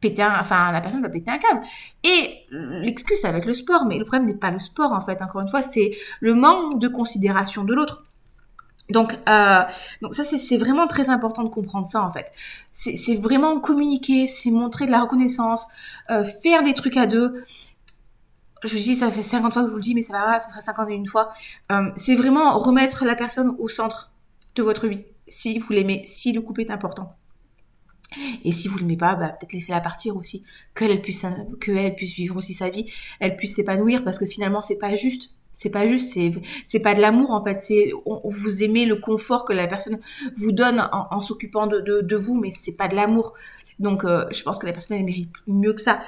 péter 0.00 0.22
un, 0.22 0.38
enfin 0.38 0.72
la 0.72 0.82
personne 0.82 1.00
va 1.00 1.08
péter 1.08 1.30
un 1.30 1.38
câble. 1.38 1.62
Et 2.02 2.44
l'excuse 2.50 3.18
ça 3.18 3.32
va 3.32 3.38
être 3.38 3.46
le 3.46 3.54
sport, 3.54 3.86
mais 3.86 3.96
le 3.96 4.04
problème 4.04 4.28
n'est 4.28 4.36
pas 4.36 4.50
le 4.50 4.58
sport 4.58 4.92
en 4.92 5.00
fait. 5.00 5.22
Encore 5.22 5.40
une 5.40 5.48
fois, 5.48 5.62
c'est 5.62 5.92
le 6.20 6.34
manque 6.34 6.78
de 6.80 6.88
considération 6.88 7.64
de 7.64 7.72
l'autre. 7.72 8.04
Donc, 8.90 9.18
euh, 9.28 9.62
donc 10.02 10.14
ça 10.14 10.24
c'est 10.24 10.58
vraiment 10.58 10.86
très 10.86 11.08
important 11.08 11.42
de 11.42 11.48
comprendre 11.48 11.86
ça 11.86 12.02
en 12.02 12.12
fait. 12.12 12.32
C'est 12.72 13.16
vraiment 13.16 13.58
communiquer, 13.60 14.26
c'est 14.26 14.50
montrer 14.50 14.86
de 14.86 14.90
la 14.90 15.00
reconnaissance, 15.00 15.66
euh, 16.10 16.24
faire 16.24 16.62
des 16.62 16.74
trucs 16.74 16.96
à 16.96 17.06
deux. 17.06 17.42
Je 18.62 18.76
vous 18.76 18.82
dis, 18.82 18.94
ça 18.94 19.10
fait 19.10 19.22
50 19.22 19.52
fois 19.52 19.62
que 19.62 19.68
je 19.68 19.72
vous 19.72 19.78
le 19.78 19.82
dis, 19.82 19.94
mais 19.94 20.02
ça 20.02 20.14
va, 20.14 20.40
ça 20.40 20.48
fera 20.48 20.60
51 20.60 21.04
fois. 21.04 21.30
Euh, 21.70 21.90
c'est 21.96 22.14
vraiment 22.14 22.58
remettre 22.58 23.04
la 23.04 23.14
personne 23.14 23.54
au 23.58 23.68
centre 23.68 24.12
de 24.54 24.62
votre 24.62 24.86
vie, 24.86 25.04
si 25.28 25.58
vous 25.58 25.72
l'aimez, 25.72 26.02
si 26.06 26.32
le 26.32 26.40
couple 26.40 26.62
est 26.62 26.70
important. 26.70 27.14
Et 28.44 28.52
si 28.52 28.68
vous 28.68 28.76
ne 28.76 28.80
l'aimez 28.80 28.96
pas, 28.96 29.16
bah, 29.16 29.28
peut-être 29.28 29.52
laisser-la 29.52 29.80
partir 29.80 30.16
aussi, 30.16 30.44
qu'elle 30.74 31.00
puisse, 31.02 31.26
qu'elle 31.60 31.94
puisse 31.94 32.14
vivre 32.14 32.36
aussi 32.36 32.54
sa 32.54 32.70
vie, 32.70 32.90
elle 33.20 33.36
puisse 33.36 33.56
s'épanouir, 33.56 34.04
parce 34.04 34.18
que 34.18 34.26
finalement 34.26 34.62
c'est 34.62 34.78
pas 34.78 34.94
juste 34.94 35.30
c'est 35.54 35.70
pas 35.70 35.86
juste, 35.86 36.18
c'est 36.66 36.80
pas 36.80 36.94
de 36.94 37.00
l'amour 37.00 37.30
en 37.30 37.42
fait. 37.42 37.54
C'est 37.54 37.92
vous 38.04 38.62
aimez 38.62 38.84
le 38.84 38.96
confort 38.96 39.46
que 39.46 39.54
la 39.54 39.66
personne 39.66 40.00
vous 40.36 40.52
donne 40.52 40.86
en, 40.92 41.20
s'occupant 41.20 41.66
de, 41.66 41.80
de, 41.80 42.16
vous, 42.16 42.38
mais 42.38 42.50
c'est 42.50 42.76
pas 42.76 42.88
de 42.88 42.96
l'amour. 42.96 43.32
Donc 43.78 44.04
euh, 44.04 44.26
je 44.30 44.42
pense 44.42 44.58
que 44.58 44.66
la 44.66 44.72
personne 44.72 44.98
elle 44.98 45.04
mérite 45.04 45.30
mieux 45.46 45.72
que 45.72 45.80
ça. 45.80 46.02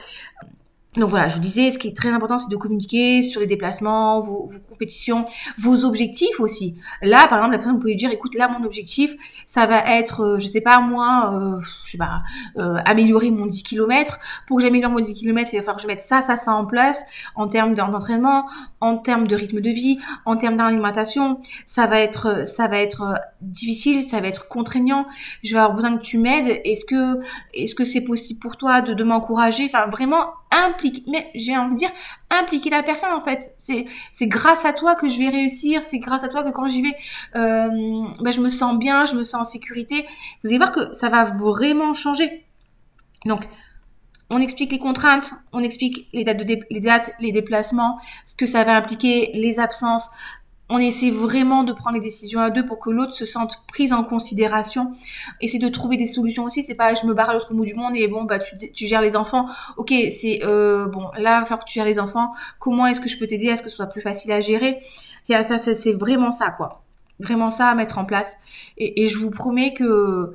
Donc 0.97 1.11
voilà, 1.11 1.29
je 1.29 1.35
vous 1.35 1.41
disais, 1.41 1.71
ce 1.71 1.79
qui 1.79 1.89
est 1.89 1.97
très 1.97 2.09
important, 2.09 2.39
c'est 2.39 2.51
de 2.51 2.57
communiquer 2.57 3.23
sur 3.23 3.41
les 3.41 3.47
déplacements, 3.47 4.21
vos, 4.21 4.49
compétitions, 4.71 5.27
vos 5.59 5.85
objectifs 5.85 6.41
aussi. 6.41 6.77
Là, 7.03 7.27
par 7.29 7.39
exemple, 7.39 7.53
la 7.53 7.59
personne 7.59 7.75
vous 7.75 7.81
pouvez 7.81 7.95
dire, 7.95 8.11
écoute, 8.11 8.35
là, 8.35 8.49
mon 8.49 8.65
objectif, 8.65 9.15
ça 9.45 9.67
va 9.67 9.97
être, 9.99 10.23
euh, 10.23 10.39
je 10.39 10.47
sais 10.47 10.63
pas 10.63 10.81
moi, 10.81 11.35
euh, 11.35 11.61
je 11.85 11.93
sais 11.93 11.99
pas, 11.99 12.23
euh, 12.61 12.79
améliorer 12.87 13.31
mon 13.31 13.47
10 13.47 13.63
km. 13.63 14.19
Pour 14.47 14.57
que 14.57 14.63
j'améliore 14.63 14.91
mon 14.91 15.01
10 15.01 15.15
km, 15.15 15.51
il 15.53 15.57
va 15.57 15.63
falloir 15.63 15.77
que 15.77 15.83
je 15.83 15.87
mette 15.87 16.01
ça, 16.01 16.23
ça, 16.23 16.37
ça 16.37 16.55
en 16.55 16.65
place 16.65 17.05
en 17.35 17.47
termes 17.47 17.75
d'entraînement, 17.75 18.49
en 18.81 18.97
termes 18.97 19.27
de 19.27 19.37
rythme 19.37 19.61
de 19.61 19.71
vie, 19.71 19.99
en 20.25 20.37
termes 20.37 20.57
d'alimentation. 20.57 21.41
Ça 21.67 21.87
va 21.87 22.01
être, 22.01 22.47
ça 22.47 22.69
va 22.69 22.79
être 22.79 23.15
difficile, 23.43 24.03
ça 24.03 24.21
va 24.21 24.29
être 24.29 24.49
contraignant. 24.49 25.07
Je 25.43 25.53
vais 25.53 25.61
avoir 25.61 25.77
besoin 25.77 25.97
que 25.99 26.03
tu 26.03 26.19
m'aides. 26.19 26.61
Est-ce 26.65 26.87
que, 26.87 27.21
est-ce 27.53 27.75
que 27.75 27.85
c'est 27.85 28.03
possible 28.03 28.41
pour 28.41 28.57
toi 28.57 28.81
de, 28.81 28.95
de 28.95 29.05
m'encourager? 29.05 29.65
Enfin, 29.67 29.91
vraiment 29.91 30.27
impliquer, 30.51 30.86
mais 31.07 31.31
j'ai 31.35 31.57
envie 31.57 31.75
de 31.75 31.79
dire 31.79 31.91
impliquer 32.31 32.71
la 32.71 32.83
personne 32.83 33.13
en 33.13 33.21
fait. 33.21 33.55
C'est 33.59 33.87
c'est 34.13 34.27
grâce 34.27 34.65
à 34.65 34.73
toi 34.73 34.95
que 34.95 35.09
je 35.09 35.19
vais 35.19 35.29
réussir, 35.29 35.83
c'est 35.83 35.99
grâce 35.99 36.25
à 36.25 36.29
toi 36.29 36.43
que 36.43 36.51
quand 36.51 36.69
j'y 36.69 36.83
vais, 36.83 36.97
euh, 37.37 37.69
ben, 38.21 38.31
je 38.31 38.41
me 38.41 38.49
sens 38.49 38.79
bien, 38.79 39.07
je 39.07 39.15
me 39.15 39.23
sens 39.23 39.41
en 39.41 39.45
sécurité. 39.45 40.07
Vous 40.43 40.51
allez 40.51 40.59
voir 40.59 40.73
que 40.73 40.93
ça 40.93 41.09
va 41.09 41.25
vraiment 41.25 41.95
changer. 41.95 42.45
Donc 43.25 43.49
on 44.31 44.41
explique 44.41 44.73
les 44.73 44.79
contraintes, 44.79 45.33
on 45.53 45.61
explique 45.61 46.09
les 46.13 46.25
dates, 46.25 46.39
de 46.39 46.59
les 46.71 46.81
dates, 46.81 47.13
les 47.21 47.33
déplacements, 47.33 47.99
ce 48.25 48.35
que 48.35 48.47
ça 48.47 48.65
va 48.65 48.77
impliquer, 48.77 49.31
les 49.35 49.61
absences, 49.61 50.11
on 50.69 50.79
essaie 50.79 51.11
vraiment 51.11 51.63
de 51.63 51.73
prendre 51.73 51.95
les 51.95 52.03
décisions 52.03 52.41
à 52.41 52.51
deux 52.51 52.67
pour 52.67 52.81
que 52.81 52.91
l'autre 52.91 53.15
se 53.15 53.25
sente 53.25 53.63
prise 53.69 53.93
en 53.93 54.03
considération. 54.03 54.93
Essayer 55.41 55.61
de 55.61 55.69
trouver 55.69 55.97
des 55.97 56.07
solutions 56.07 56.45
aussi. 56.45 56.63
C'est 56.63 56.75
pas 56.75 56.95
je 56.95 57.07
me 57.07 57.15
barre 57.15 57.31
à 57.31 57.35
l'autre 57.35 57.55
bout 57.55 57.65
du 57.65 57.75
monde 57.75 57.93
et 57.95 58.09
bon 58.09 58.25
bah 58.25 58.39
tu, 58.41 58.87
gères 58.87 59.03
les 59.03 59.17
enfants. 59.17 59.47
Ok, 59.77 59.93
c'est 60.11 60.41
euh, 60.45 60.87
bon 60.87 61.11
là 61.19 61.43
falloir 61.43 61.61
que 61.61 61.71
tu 61.71 61.75
gères 61.75 61.85
les 61.85 62.01
enfants. 62.01 62.33
Comment 62.59 62.87
est-ce 62.87 63.01
que 63.01 63.09
je 63.09 63.17
peux 63.19 63.27
t'aider 63.27 63.51
à 63.51 63.57
ce 63.57 63.63
que 63.63 63.71
ce 63.71 63.77
soit 63.77 63.87
plus 63.87 64.03
facile 64.03 64.33
à 64.33 64.41
gérer? 64.41 64.79
Ça, 65.29 65.43
ça 65.43 65.75
c'est 65.75 65.93
vraiment 65.93 66.33
ça 66.33 66.51
quoi. 66.51 66.83
Vraiment 67.21 67.51
ça 67.51 67.69
à 67.69 67.75
mettre 67.75 67.99
en 67.99 68.05
place. 68.05 68.37
Et, 68.77 69.03
et 69.03 69.07
je 69.07 69.19
vous 69.19 69.31
promets 69.31 69.73
que 69.73 70.35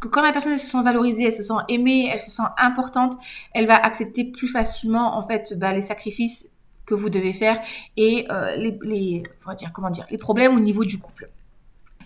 quand 0.00 0.22
la 0.22 0.32
personne 0.32 0.56
se 0.58 0.66
sent 0.66 0.82
valorisée, 0.82 1.24
elle 1.24 1.32
se 1.32 1.42
sent 1.42 1.54
aimée, 1.68 2.08
elle 2.12 2.20
se 2.20 2.30
sent 2.30 2.44
importante, 2.58 3.14
elle 3.52 3.66
va 3.66 3.76
accepter 3.76 4.24
plus 4.24 4.46
facilement 4.46 5.16
en 5.16 5.26
fait 5.26 5.54
bah, 5.56 5.72
les 5.72 5.80
sacrifices 5.80 6.50
que 6.88 6.94
vous 6.94 7.10
devez 7.10 7.34
faire 7.34 7.60
et 7.96 8.26
euh, 8.30 8.56
les, 8.56 9.22
comment 9.72 9.90
dire, 9.90 10.06
les 10.10 10.16
problèmes 10.16 10.56
au 10.56 10.60
niveau 10.60 10.84
du 10.84 10.98
couple. 10.98 11.28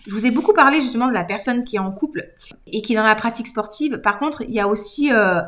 Je 0.05 0.11
vous 0.13 0.25
ai 0.25 0.31
beaucoup 0.31 0.53
parlé 0.53 0.81
justement 0.81 1.07
de 1.07 1.13
la 1.13 1.23
personne 1.23 1.63
qui 1.63 1.77
est 1.77 1.79
en 1.79 1.93
couple 1.93 2.33
et 2.67 2.81
qui 2.81 2.91
est 2.91 2.95
dans 2.97 3.03
la 3.03 3.15
pratique 3.15 3.47
sportive. 3.47 4.01
Par 4.01 4.19
contre, 4.19 4.41
il 4.41 4.53
y 4.53 4.59
a 4.59 4.67
aussi 4.67 5.13
euh, 5.13 5.41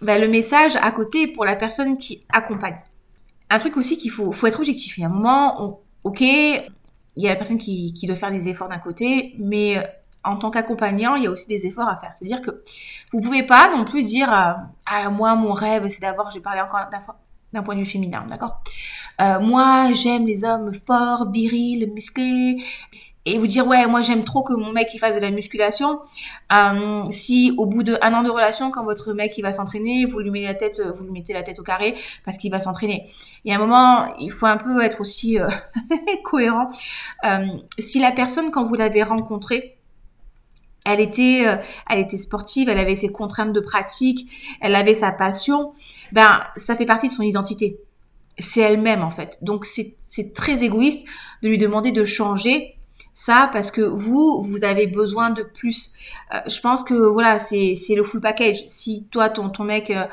bah, 0.00 0.18
le 0.18 0.28
message 0.28 0.76
à 0.76 0.90
côté 0.90 1.26
pour 1.26 1.44
la 1.44 1.54
personne 1.54 1.98
qui 1.98 2.24
accompagne. 2.32 2.78
Un 3.50 3.58
truc 3.58 3.76
aussi 3.76 3.98
qu'il 3.98 4.10
faut, 4.10 4.32
faut 4.32 4.46
être 4.46 4.58
objectif. 4.58 4.96
Il 4.96 5.02
y 5.02 5.04
a 5.04 5.08
un 5.08 5.10
moment, 5.10 5.82
ok, 6.04 6.22
il 6.22 6.64
y 7.16 7.26
a 7.26 7.30
la 7.30 7.36
personne 7.36 7.58
qui, 7.58 7.92
doit 8.06 8.16
faire 8.16 8.30
des 8.30 8.48
efforts 8.48 8.70
d'un 8.70 8.78
côté, 8.78 9.34
mais 9.38 9.76
euh, 9.76 9.82
en 10.24 10.38
tant 10.38 10.50
qu'accompagnant, 10.50 11.16
il 11.16 11.24
y 11.24 11.26
a 11.26 11.30
aussi 11.30 11.48
des 11.48 11.66
efforts 11.66 11.88
à 11.88 11.98
faire. 11.98 12.12
C'est-à-dire 12.14 12.40
que 12.40 12.62
vous 13.12 13.20
pouvez 13.20 13.42
pas 13.42 13.76
non 13.76 13.84
plus 13.84 14.02
dire 14.02 14.30
ah 14.30 15.10
moi 15.10 15.34
mon 15.34 15.52
rêve 15.52 15.88
c'est 15.88 16.00
d'avoir, 16.00 16.30
j'ai 16.30 16.40
parlé 16.40 16.62
encore 16.62 16.78
d'un 17.52 17.62
point 17.62 17.74
de 17.74 17.80
vue 17.80 17.86
féminin, 17.86 18.26
d'accord? 18.28 18.62
Euh, 19.20 19.40
Moi 19.40 19.92
j'aime 19.94 20.26
les 20.26 20.44
hommes 20.44 20.72
forts, 20.74 21.30
virils, 21.30 21.90
musclés, 21.92 22.56
et 23.24 23.38
vous 23.38 23.46
dire 23.46 23.66
ouais 23.66 23.86
moi 23.86 24.00
j'aime 24.02 24.24
trop 24.24 24.42
que 24.42 24.52
mon 24.52 24.72
mec 24.72 24.88
il 24.94 24.98
fasse 24.98 25.14
de 25.14 25.20
la 25.20 25.30
musculation. 25.30 26.00
Euh, 26.52 27.04
si 27.10 27.54
au 27.56 27.66
bout 27.66 27.82
de 27.82 27.96
un 28.02 28.14
an 28.14 28.22
de 28.22 28.30
relation 28.30 28.70
quand 28.70 28.84
votre 28.84 29.12
mec 29.12 29.36
il 29.38 29.42
va 29.42 29.52
s'entraîner 29.52 30.06
vous 30.06 30.18
lui 30.18 30.30
mettez 30.30 30.46
la 30.46 30.54
tête 30.54 30.82
vous 30.96 31.04
lui 31.04 31.12
mettez 31.12 31.32
la 31.32 31.42
tête 31.42 31.58
au 31.58 31.62
carré 31.62 31.94
parce 32.24 32.36
qu'il 32.36 32.50
va 32.50 32.58
s'entraîner. 32.58 33.08
Il 33.44 33.52
y 33.52 33.54
a 33.54 33.56
un 33.56 33.60
moment 33.60 34.14
il 34.18 34.30
faut 34.30 34.46
un 34.46 34.56
peu 34.56 34.82
être 34.82 35.00
aussi 35.00 35.38
euh, 35.38 35.48
cohérent. 36.24 36.68
Euh, 37.24 37.46
si 37.78 38.00
la 38.00 38.10
personne 38.10 38.50
quand 38.50 38.64
vous 38.64 38.74
l'avez 38.74 39.02
rencontrée 39.02 39.78
elle 40.84 41.00
était, 41.00 41.44
euh, 41.46 41.56
elle 41.88 42.00
était 42.00 42.16
sportive, 42.16 42.68
elle 42.68 42.78
avait 42.78 42.94
ses 42.94 43.08
contraintes 43.08 43.52
de 43.52 43.60
pratique, 43.60 44.56
elle 44.60 44.74
avait 44.74 44.94
sa 44.94 45.12
passion. 45.12 45.72
Ben, 46.12 46.42
ça 46.56 46.74
fait 46.74 46.86
partie 46.86 47.08
de 47.08 47.12
son 47.12 47.22
identité. 47.22 47.78
C'est 48.38 48.60
elle-même 48.60 49.02
en 49.02 49.10
fait. 49.10 49.38
Donc 49.42 49.66
c'est 49.66 50.32
très 50.34 50.64
égoïste 50.64 51.06
de 51.42 51.48
lui 51.48 51.58
demander 51.58 51.92
de 51.92 52.04
changer 52.04 52.76
ça 53.14 53.50
parce 53.52 53.70
que 53.70 53.82
vous, 53.82 54.40
vous 54.40 54.64
avez 54.64 54.86
besoin 54.86 55.28
de 55.30 55.42
plus. 55.42 55.92
Euh, 56.32 56.38
je 56.46 56.60
pense 56.60 56.82
que 56.82 56.94
voilà, 56.94 57.38
c'est 57.38 57.74
le 57.94 58.02
full 58.02 58.22
package. 58.22 58.64
Si 58.68 59.06
toi, 59.10 59.28
ton, 59.28 59.50
ton 59.50 59.64
mec, 59.64 59.90
euh, 59.90 60.06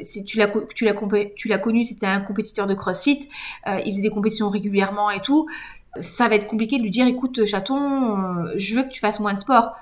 si 0.00 0.24
tu 0.24 0.38
l'as 0.38 0.50
tu 0.74 0.86
l'as 0.86 1.58
connu, 1.58 1.84
c'était 1.84 2.06
un 2.06 2.22
compétiteur 2.22 2.66
de 2.66 2.74
CrossFit, 2.74 3.28
il 3.66 3.92
faisait 3.92 4.02
des 4.02 4.10
compétitions 4.10 4.48
régulièrement 4.48 5.10
et 5.10 5.20
tout. 5.20 5.46
Ça 6.00 6.28
va 6.28 6.34
être 6.34 6.46
compliqué 6.46 6.78
de 6.78 6.82
lui 6.82 6.90
dire, 6.90 7.06
écoute, 7.06 7.44
chaton, 7.44 8.46
je 8.56 8.76
veux 8.76 8.82
que 8.82 8.88
tu 8.88 9.00
fasses 9.00 9.20
moins 9.20 9.34
de 9.34 9.40
sport. 9.40 9.74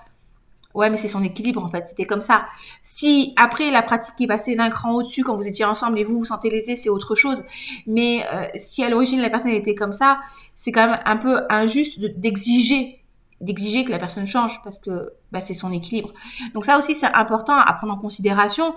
Ouais, 0.75 0.89
mais 0.89 0.97
c'est 0.97 1.09
son 1.09 1.23
équilibre 1.23 1.63
en 1.63 1.69
fait, 1.69 1.87
c'était 1.87 2.07
comme 2.07 2.23
ça. 2.23 2.47
Si 2.83 3.35
après 3.37 3.71
la 3.71 3.83
pratique 3.83 4.19
est 4.21 4.27
passée 4.27 4.55
d'un 4.55 4.71
cran 4.71 4.95
au-dessus 4.95 5.23
quand 5.23 5.37
vous 5.37 5.47
étiez 5.47 5.65
ensemble 5.65 5.99
et 5.99 6.05
vous 6.05 6.19
vous 6.19 6.25
sentez 6.25 6.49
lésé, 6.49 6.77
c'est 6.77 6.89
autre 6.89 7.15
chose. 7.15 7.45
Mais 7.87 8.25
euh, 8.33 8.45
si 8.55 8.83
à 8.83 8.89
l'origine 8.89 9.21
la 9.21 9.29
personne 9.29 9.51
était 9.51 9.75
comme 9.75 9.93
ça, 9.93 10.21
c'est 10.55 10.73
quand 10.73 10.87
même 10.87 10.99
un 11.05 11.17
peu 11.17 11.43
injuste 11.51 12.01
d'exiger 12.01 12.99
d'exiger 13.43 13.85
que 13.85 13.91
la 13.91 13.99
personne 13.99 14.25
change 14.25 14.61
parce 14.63 14.79
que 14.79 15.11
bah, 15.33 15.41
c'est 15.41 15.53
son 15.53 15.73
équilibre. 15.73 16.13
Donc 16.55 16.65
ça 16.65 16.79
aussi 16.79 16.95
c'est 16.95 17.13
important 17.13 17.57
à 17.57 17.73
prendre 17.75 17.93
en 17.93 17.99
considération. 17.99 18.75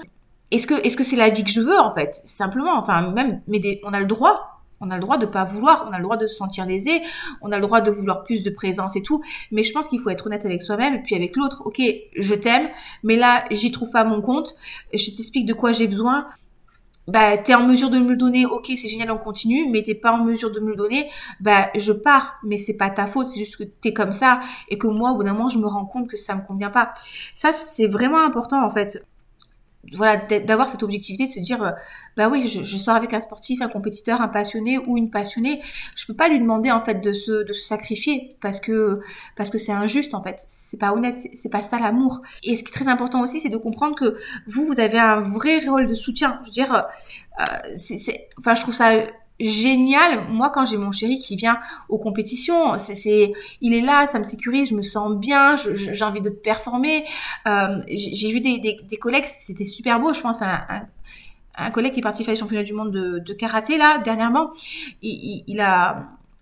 Est-ce 0.52 0.67
que 0.67 0.74
est-ce 0.86 0.98
que 0.98 1.04
c'est 1.04 1.15
la 1.15 1.30
vie 1.30 1.43
que 1.43 1.50
je 1.52 1.62
veux 1.62 1.80
en 1.80 1.93
fait? 1.93 2.21
Simplement, 2.26 2.78
enfin 2.78 3.12
même 3.12 3.41
mais 3.48 3.80
on 3.84 3.93
a 3.93 4.00
le 4.00 4.06
droit 4.06 4.55
on 4.82 4.92
a 4.92 4.96
le 4.96 5.02
droit 5.02 5.18
de 5.18 5.26
pas 5.26 5.46
vouloir, 5.46 5.86
on 5.90 5.94
a 5.94 5.98
le 5.98 6.04
droit 6.04 6.18
de 6.18 6.28
se 6.28 6.36
sentir 6.36 6.66
lésé, 6.66 7.02
on 7.42 7.52
a 7.52 7.58
le 7.58 7.62
droit 7.62 7.82
de 7.82 7.92
vouloir 7.92 8.24
plus 8.24 8.44
de 8.44 8.50
présence 8.50 8.96
et 8.96 9.02
tout. 9.02 9.24
Mais 9.52 9.64
je 9.64 9.74
pense 9.74 9.88
qu'il 9.88 10.00
faut 10.00 10.10
être 10.10 10.28
honnête 10.28 10.46
avec 10.46 10.62
soi-même 10.62 10.96
et 10.96 11.02
puis 11.02 11.16
avec 11.16 11.36
l'autre. 11.36 11.64
Ok, 11.66 11.82
je 12.16 12.36
t'aime, 12.36 12.70
mais 13.04 13.16
là, 13.16 13.46
j'y 13.52 13.72
trouve 13.72 13.92
pas 13.92 14.04
mon 14.04 14.22
compte. 14.22 14.56
Je 14.94 15.12
t'explique 15.12 15.46
de 15.46 15.54
quoi 15.54 15.72
j'ai 15.72 15.88
besoin. 15.88 16.28
Bah, 17.08 17.38
t'es 17.38 17.54
en 17.54 17.68
mesure 17.68 17.92
de 17.92 18.00
me 18.00 18.10
le 18.10 18.16
donner, 18.16 18.48
ok, 18.48 18.66
c'est 18.76 18.88
génial, 18.88 19.12
on 19.12 19.18
continue, 19.18 19.70
mais 19.70 19.84
t'es 19.84 19.94
pas 19.94 20.12
en 20.12 20.24
mesure 20.24 20.52
de 20.52 20.60
me 20.60 20.70
le 20.70 20.76
donner, 20.76 21.08
bah, 21.40 21.70
je 21.76 21.92
pars, 21.92 22.40
mais 22.44 22.58
c'est 22.58 22.74
pas 22.74 22.90
ta 22.90 23.06
faute, 23.06 23.28
c'est 23.28 23.38
juste 23.38 23.58
que 23.58 23.64
t'es 23.64 23.94
comme 23.94 24.12
ça, 24.12 24.40
et 24.70 24.80
que 24.80 24.88
moi, 24.88 25.12
au 25.12 25.16
bout 25.16 25.24
d'un 25.24 25.34
moment, 25.34 25.48
je 25.48 25.60
me 25.60 25.68
rends 25.68 25.86
compte 25.86 26.08
que 26.08 26.18
ça 26.18 26.34
me 26.34 26.42
convient 26.42 26.72
pas. 26.72 26.96
Ça, 27.36 27.52
c'est 27.54 27.86
vraiment 27.86 28.26
important, 28.26 28.66
en 28.66 28.72
fait 28.72 29.06
voilà, 29.93 30.17
d'avoir 30.17 30.69
cette 30.69 30.84
objectivité 30.84 31.26
de 31.26 31.32
se 31.32 31.39
dire, 31.39 31.62
euh, 31.62 31.71
bah 32.17 32.30
oui, 32.30 32.48
je, 32.48 32.78
sors 32.78 32.95
avec 32.95 33.13
un 33.13 33.21
sportif, 33.21 33.62
un 33.62 33.69
compétiteur, 33.69 34.21
un 34.21 34.28
passionné 34.28 34.78
ou 34.80 34.98
une 34.98 35.10
passionnée. 35.10 35.62
Je 35.95 36.06
peux 36.06 36.13
pas 36.13 36.28
lui 36.28 36.39
demander 36.39 36.71
en 36.71 36.82
fait 36.82 37.02
de 37.02 37.13
se, 37.13 37.43
de 37.43 37.54
se 37.54 37.65
sacrifier 37.65 38.30
parce 38.41 38.60
que 38.60 39.02
parce 39.36 39.50
que 39.50 39.58
c'est 39.58 39.71
injuste 39.71 40.13
en 40.13 40.24
fait. 40.24 40.43
C'est 40.48 40.80
pas 40.80 40.93
honnête, 40.93 41.15
c'est 41.34 41.50
pas 41.50 41.62
ça 41.62 41.80
l'amour. 41.80 42.21
Et 42.43 42.56
ce 42.56 42.63
qui 42.63 42.69
est 42.69 42.74
très 42.74 42.88
important 42.88 43.21
aussi, 43.21 43.39
c'est 43.39 43.50
de 43.50 43.58
comprendre 43.58 43.95
que 43.95 44.17
vous, 44.48 44.65
vous 44.65 44.80
avez 44.80 45.00
un 45.00 45.19
vrai 45.19 45.60
rôle 45.60 45.88
de 45.88 45.95
soutien. 45.95 46.39
Je 46.43 46.48
veux 46.48 46.54
dire, 46.54 46.88
euh, 47.39 47.43
c'est, 47.76 48.28
enfin, 48.39 48.56
je 48.56 48.62
trouve 48.62 48.74
ça 48.74 48.91
génial. 49.39 50.28
Moi, 50.30 50.50
quand 50.50 50.65
j'ai 50.65 50.78
mon 50.78 50.91
chéri 50.91 51.17
qui 51.17 51.36
vient 51.36 51.60
aux 51.89 51.98
compétitions, 51.98 52.78
c'est, 52.78 53.34
il 53.62 53.74
est 53.74 53.82
là, 53.82 54.08
ça 54.08 54.19
me 54.19 54.24
sécurise, 54.24 54.69
je 54.69 54.76
me 54.76 54.82
sens 54.82 55.15
bien, 55.15 55.56
j'ai 55.56 56.04
envie 56.06 56.21
de 56.21 56.30
performer. 56.30 57.06
Euh, 57.48 57.82
j'ai 57.88 58.32
vu 58.32 58.41
des, 58.41 58.98
collègues, 59.00 59.26
c'était 59.26 59.65
super 59.65 60.00
beau. 60.00 60.13
Je 60.13 60.21
pense 60.21 60.41
à 60.41 60.65
un, 61.58 61.71
collègue 61.71 61.93
qui 61.93 62.00
est 62.00 62.04
parti 62.04 62.24
faire 62.24 62.34
les 62.34 62.39
championnats 62.39 62.63
du 62.63 62.74
monde 62.74 62.91
de, 62.91 63.34
karaté 63.34 63.78
là 63.78 64.00
dernièrement. 64.00 64.52
il 65.02 65.60
a 65.60 65.95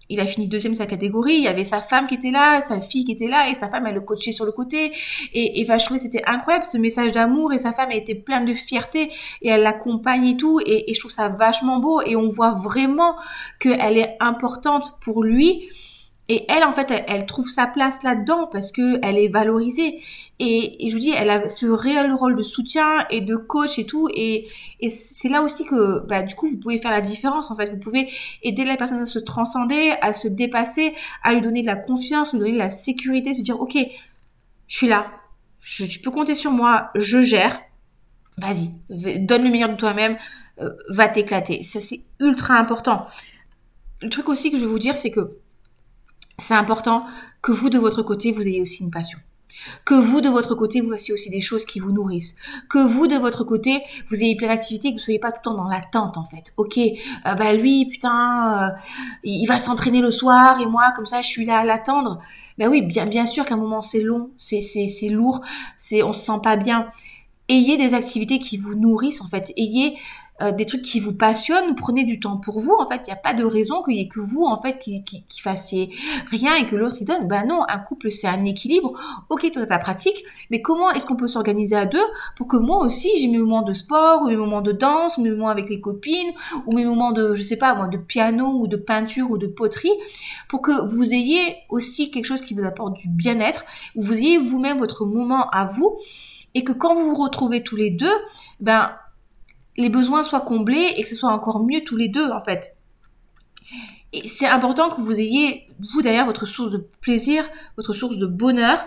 il 0.10 0.20
a 0.20 0.26
fini 0.26 0.48
deuxième 0.48 0.74
de 0.74 0.78
sa 0.78 0.86
catégorie. 0.86 1.36
Il 1.36 1.44
y 1.44 1.48
avait 1.48 1.66
sa 1.66 1.82
femme 1.82 2.08
qui 2.08 2.16
était 2.16 2.32
là, 2.32 2.62
sa 2.62 2.82
fille 2.82 3.06
qui 3.06 3.12
était 3.12 3.28
là, 3.28 3.50
et 3.50 3.54
sa 3.54 3.70
femme, 3.70 3.86
elle 3.88 3.96
le 3.96 4.02
coachait 4.02 4.32
sur 4.32 4.46
le 4.46 4.52
côté. 4.52 4.92
Et, 5.34 5.62
et 5.62 5.66
trouvais 5.66 6.00
c'était 6.00 6.24
incroyable 6.26 6.66
ce 6.66 6.78
message 6.78 7.12
d'amour. 7.12 7.54
Et 7.54 7.58
sa 7.58 7.72
femme, 7.72 7.90
elle 7.92 8.00
était 8.00 8.16
pleine 8.16 8.46
de 8.46 8.54
fierté 8.54 9.10
et 9.42 9.50
elle 9.50 9.64
l'accompagne 9.64 10.26
et 10.26 10.38
tout. 10.38 10.60
Et, 10.66 10.90
et, 10.92 10.94
je 10.94 11.00
trouve 11.00 11.12
ça 11.12 11.30
vachement 11.30 11.80
beau. 11.80 12.02
Et 12.02 12.16
on 12.16 12.30
voit 12.30 12.52
vraiment 12.52 13.16
qu'elle 13.60 13.98
est 13.98 14.18
importante 14.20 14.98
pour 15.02 15.24
lui. 15.24 15.70
Et 16.30 16.46
elle, 16.50 16.64
en 16.64 16.72
fait, 16.72 16.92
elle, 17.08 17.26
trouve 17.26 17.50
sa 17.50 17.68
place 17.68 18.02
là-dedans 18.02 18.48
parce 18.52 18.72
que 18.72 18.98
elle 19.02 19.18
est 19.18 19.28
valorisée. 19.28 20.02
Et, 20.40 20.88
je 20.88 20.94
vous 20.94 21.00
dis, 21.00 21.12
elle 21.12 21.30
a 21.30 21.50
ce 21.50 21.66
réel 21.66 22.14
rôle 22.14 22.38
de 22.38 22.44
soutien 22.44 23.06
et 23.10 23.20
de 23.20 23.36
coach 23.36 23.78
et 23.78 23.86
tout. 23.86 24.08
Et, 24.16 24.48
c'est 24.90 25.30
là 25.30 25.42
aussi 25.42 25.66
que, 25.66 26.06
bah, 26.08 26.22
du 26.22 26.34
coup, 26.36 26.50
vous 26.50 26.60
pouvez 26.60 26.80
faire 26.80 26.92
la 26.92 27.02
différence. 27.02 27.52
En 27.52 27.56
fait, 27.56 27.72
vous 27.72 27.80
pouvez 27.80 28.10
aider 28.42 28.64
la 28.64 28.78
personne 28.78 29.00
à 29.00 29.06
se 29.06 29.20
transcender, 29.20 29.94
à 30.02 30.14
se 30.14 30.30
dépasser, 30.30 30.94
à 31.24 31.34
lui 31.34 31.42
donner 31.42 31.62
de 31.62 31.68
la 31.68 31.76
confiance, 31.76 32.32
lui 32.32 32.40
donner 32.40 32.54
de 32.54 32.58
la 32.58 32.70
sécurité, 32.70 33.34
se 33.34 33.42
dire, 33.42 33.60
ok, 33.60 33.78
je 34.68 34.78
suis 34.78 34.88
là, 34.88 35.08
tu 35.64 36.00
peux 36.00 36.12
compter 36.12 36.36
sur 36.36 36.52
moi, 36.52 36.90
je 36.96 37.22
gère. 37.22 37.62
Vas-y, 38.38 38.70
donne 39.20 39.44
le 39.44 39.52
meilleur 39.52 39.70
de 39.70 39.76
toi-même, 39.76 40.18
euh, 40.60 40.72
va 40.90 41.08
t'éclater. 41.08 41.64
Ça, 41.64 41.80
c'est 41.80 42.02
ultra 42.20 42.56
important. 42.56 43.06
Le 44.02 44.10
truc 44.10 44.28
aussi 44.28 44.50
que 44.50 44.58
je 44.58 44.62
vais 44.62 44.68
vous 44.68 44.80
dire, 44.80 44.96
c'est 44.96 45.12
que 45.12 45.38
c'est 46.38 46.54
important 46.56 47.06
que 47.42 47.52
vous, 47.52 47.70
de 47.70 47.78
votre 47.78 48.04
côté, 48.04 48.32
vous 48.32 48.48
ayez 48.48 48.62
aussi 48.62 48.84
une 48.84 48.92
passion. 48.92 49.20
Que 49.86 49.94
vous, 49.94 50.22
de 50.22 50.30
votre 50.30 50.56
côté, 50.56 50.82
vous 50.82 50.92
fassiez 50.92 51.14
aussi 51.14 51.30
des 51.30 51.42
choses 51.42 51.66
qui 51.66 51.80
vous 51.80 51.92
nourrissent. 51.92 52.36
Que 52.70 52.80
vous, 52.80 53.08
de 53.08 53.16
votre 53.16 53.44
côté, 53.44 53.82
vous 54.10 54.24
ayez 54.24 54.36
plein 54.36 54.48
d'activités, 54.48 54.90
que 54.90 54.96
vous 54.96 55.04
soyez 55.04 55.20
pas 55.20 55.32
tout 55.32 55.40
le 55.40 55.44
temps 55.44 55.56
dans 55.56 55.68
l'attente, 55.68 56.18
en 56.18 56.24
fait. 56.24 56.54
Ok, 56.58 56.78
euh, 56.78 57.36
bah 57.36 57.54
lui, 57.54 57.86
putain, 57.86 58.70
euh, 58.72 58.80
il 59.24 59.46
va 59.46 59.60
s'entraîner 59.60 60.02
le 60.02 60.12
soir 60.12 60.60
et 60.60 60.66
moi, 60.66 60.92
comme 60.96 61.06
ça, 61.06 61.22
je 61.22 61.28
suis 61.28 61.46
là 61.46 61.60
à 61.60 61.64
l'attendre. 61.64 62.20
Ben 62.58 62.70
oui, 62.70 62.82
bien, 62.82 63.06
bien 63.06 63.26
sûr 63.26 63.46
qu'à 63.46 63.56
un 63.56 63.58
moment, 63.58 63.82
c'est 63.82 64.02
long, 64.02 64.32
c'est, 64.38 64.62
c'est, 64.62 64.88
c'est 64.88 65.10
lourd, 65.10 65.42
c'est, 65.78 66.04
on 66.04 66.14
se 66.14 66.26
sent 66.26 66.40
pas 66.44 66.56
bien. 66.56 66.88
Ayez 67.50 67.78
des 67.78 67.94
activités 67.94 68.40
qui 68.40 68.58
vous 68.58 68.76
nourrissent, 68.76 69.22
en 69.22 69.28
fait. 69.28 69.52
Ayez 69.58 69.98
euh, 70.42 70.52
des 70.52 70.66
trucs 70.66 70.82
qui 70.82 71.00
vous 71.00 71.14
passionnent, 71.14 71.76
prenez 71.76 72.06
du 72.06 72.20
temps 72.20 72.38
pour 72.38 72.60
vous. 72.60 72.74
En 72.80 72.90
fait, 72.90 73.02
il 73.06 73.06
n'y 73.06 73.14
a 73.14 73.18
pas 73.18 73.34
de 73.34 73.44
raison 73.44 73.84
qu'il 73.84 73.96
y 73.96 74.02
ait 74.02 74.08
que 74.08 74.20
vous, 74.20 74.44
en 74.44 74.60
fait, 74.60 74.80
qui, 74.80 75.04
qui, 75.04 75.24
qui 75.30 75.42
fassiez 75.42 75.92
rien 76.32 76.56
et 76.56 76.66
que 76.66 76.76
l'autre 76.76 76.96
il 77.00 77.06
donne. 77.06 77.28
Ben 77.28 77.46
non, 77.46 77.64
un 77.70 77.80
couple 77.80 78.10
c'est 78.10 78.28
un 78.28 78.44
équilibre. 78.46 78.94
Ok, 79.30 79.52
toi 79.52 79.66
ta 79.66 79.78
pratique, 79.78 80.24
mais 80.50 80.62
comment 80.62 80.92
est-ce 80.92 81.06
qu'on 81.06 81.16
peut 81.16 81.28
s'organiser 81.28 81.76
à 81.76 81.86
deux 81.86 82.04
pour 82.36 82.48
que 82.48 82.58
moi 82.58 82.84
aussi 82.84 83.10
j'ai 83.20 83.28
mes 83.28 83.38
moments 83.38 83.62
de 83.62 83.74
sport, 83.74 84.24
ou 84.24 84.28
mes 84.28 84.36
moments 84.36 84.62
de 84.62 84.72
danse, 84.72 85.18
ou 85.18 85.22
mes 85.22 85.30
moments 85.30 85.50
avec 85.50 85.70
les 85.70 85.80
copines, 85.80 86.34
ou 86.66 86.76
mes 86.76 86.86
moments 86.86 87.12
de, 87.12 87.36
je 87.36 87.44
sais 87.44 87.58
pas, 87.58 87.76
moi, 87.76 87.88
de 87.88 87.98
piano 87.98 88.60
ou 88.60 88.68
de 88.68 88.78
peinture 88.78 89.30
ou 89.30 89.38
de 89.38 89.48
poterie, 89.48 89.94
pour 90.50 90.62
que 90.62 90.88
vous 90.88 91.14
ayez 91.14 91.58
aussi 91.70 92.10
quelque 92.10 92.26
chose 92.26 92.42
qui 92.42 92.54
vous 92.54 92.64
apporte 92.64 92.96
du 92.98 93.08
bien-être, 93.08 93.66
où 93.96 94.02
vous 94.02 94.14
ayez 94.14 94.40
vous-même 94.40 94.80
votre 94.80 95.06
moment 95.06 95.48
à 95.52 95.68
vous 95.68 95.98
et 96.56 96.64
que 96.64 96.72
quand 96.72 96.96
vous 96.96 97.16
vous 97.16 97.22
retrouvez 97.22 97.64
tous 97.64 97.76
les 97.76 97.90
deux, 97.90 98.14
ben 98.60 98.92
les 99.78 99.90
besoins 99.90 100.24
soient 100.24 100.42
comblés 100.42 100.94
et 100.98 101.04
que 101.04 101.10
ce 101.10 101.16
soit 101.16 101.32
encore 101.32 101.64
mieux 101.64 101.82
tous 101.82 101.98
les 101.98 102.10
deux 102.10 102.30
en 102.32 102.42
fait. 102.42 102.76
Et 104.14 104.28
c'est 104.28 104.46
important 104.46 104.92
que 104.92 105.02
vous 105.02 105.20
ayez, 105.20 105.68
vous 105.94 106.04
derrière, 106.04 106.26
votre 106.26 106.46
source 106.46 106.72
de 106.72 106.88
plaisir, 107.02 107.50
votre 107.78 107.94
source 107.94 108.18
de 108.18 108.28
bonheur, 108.28 108.86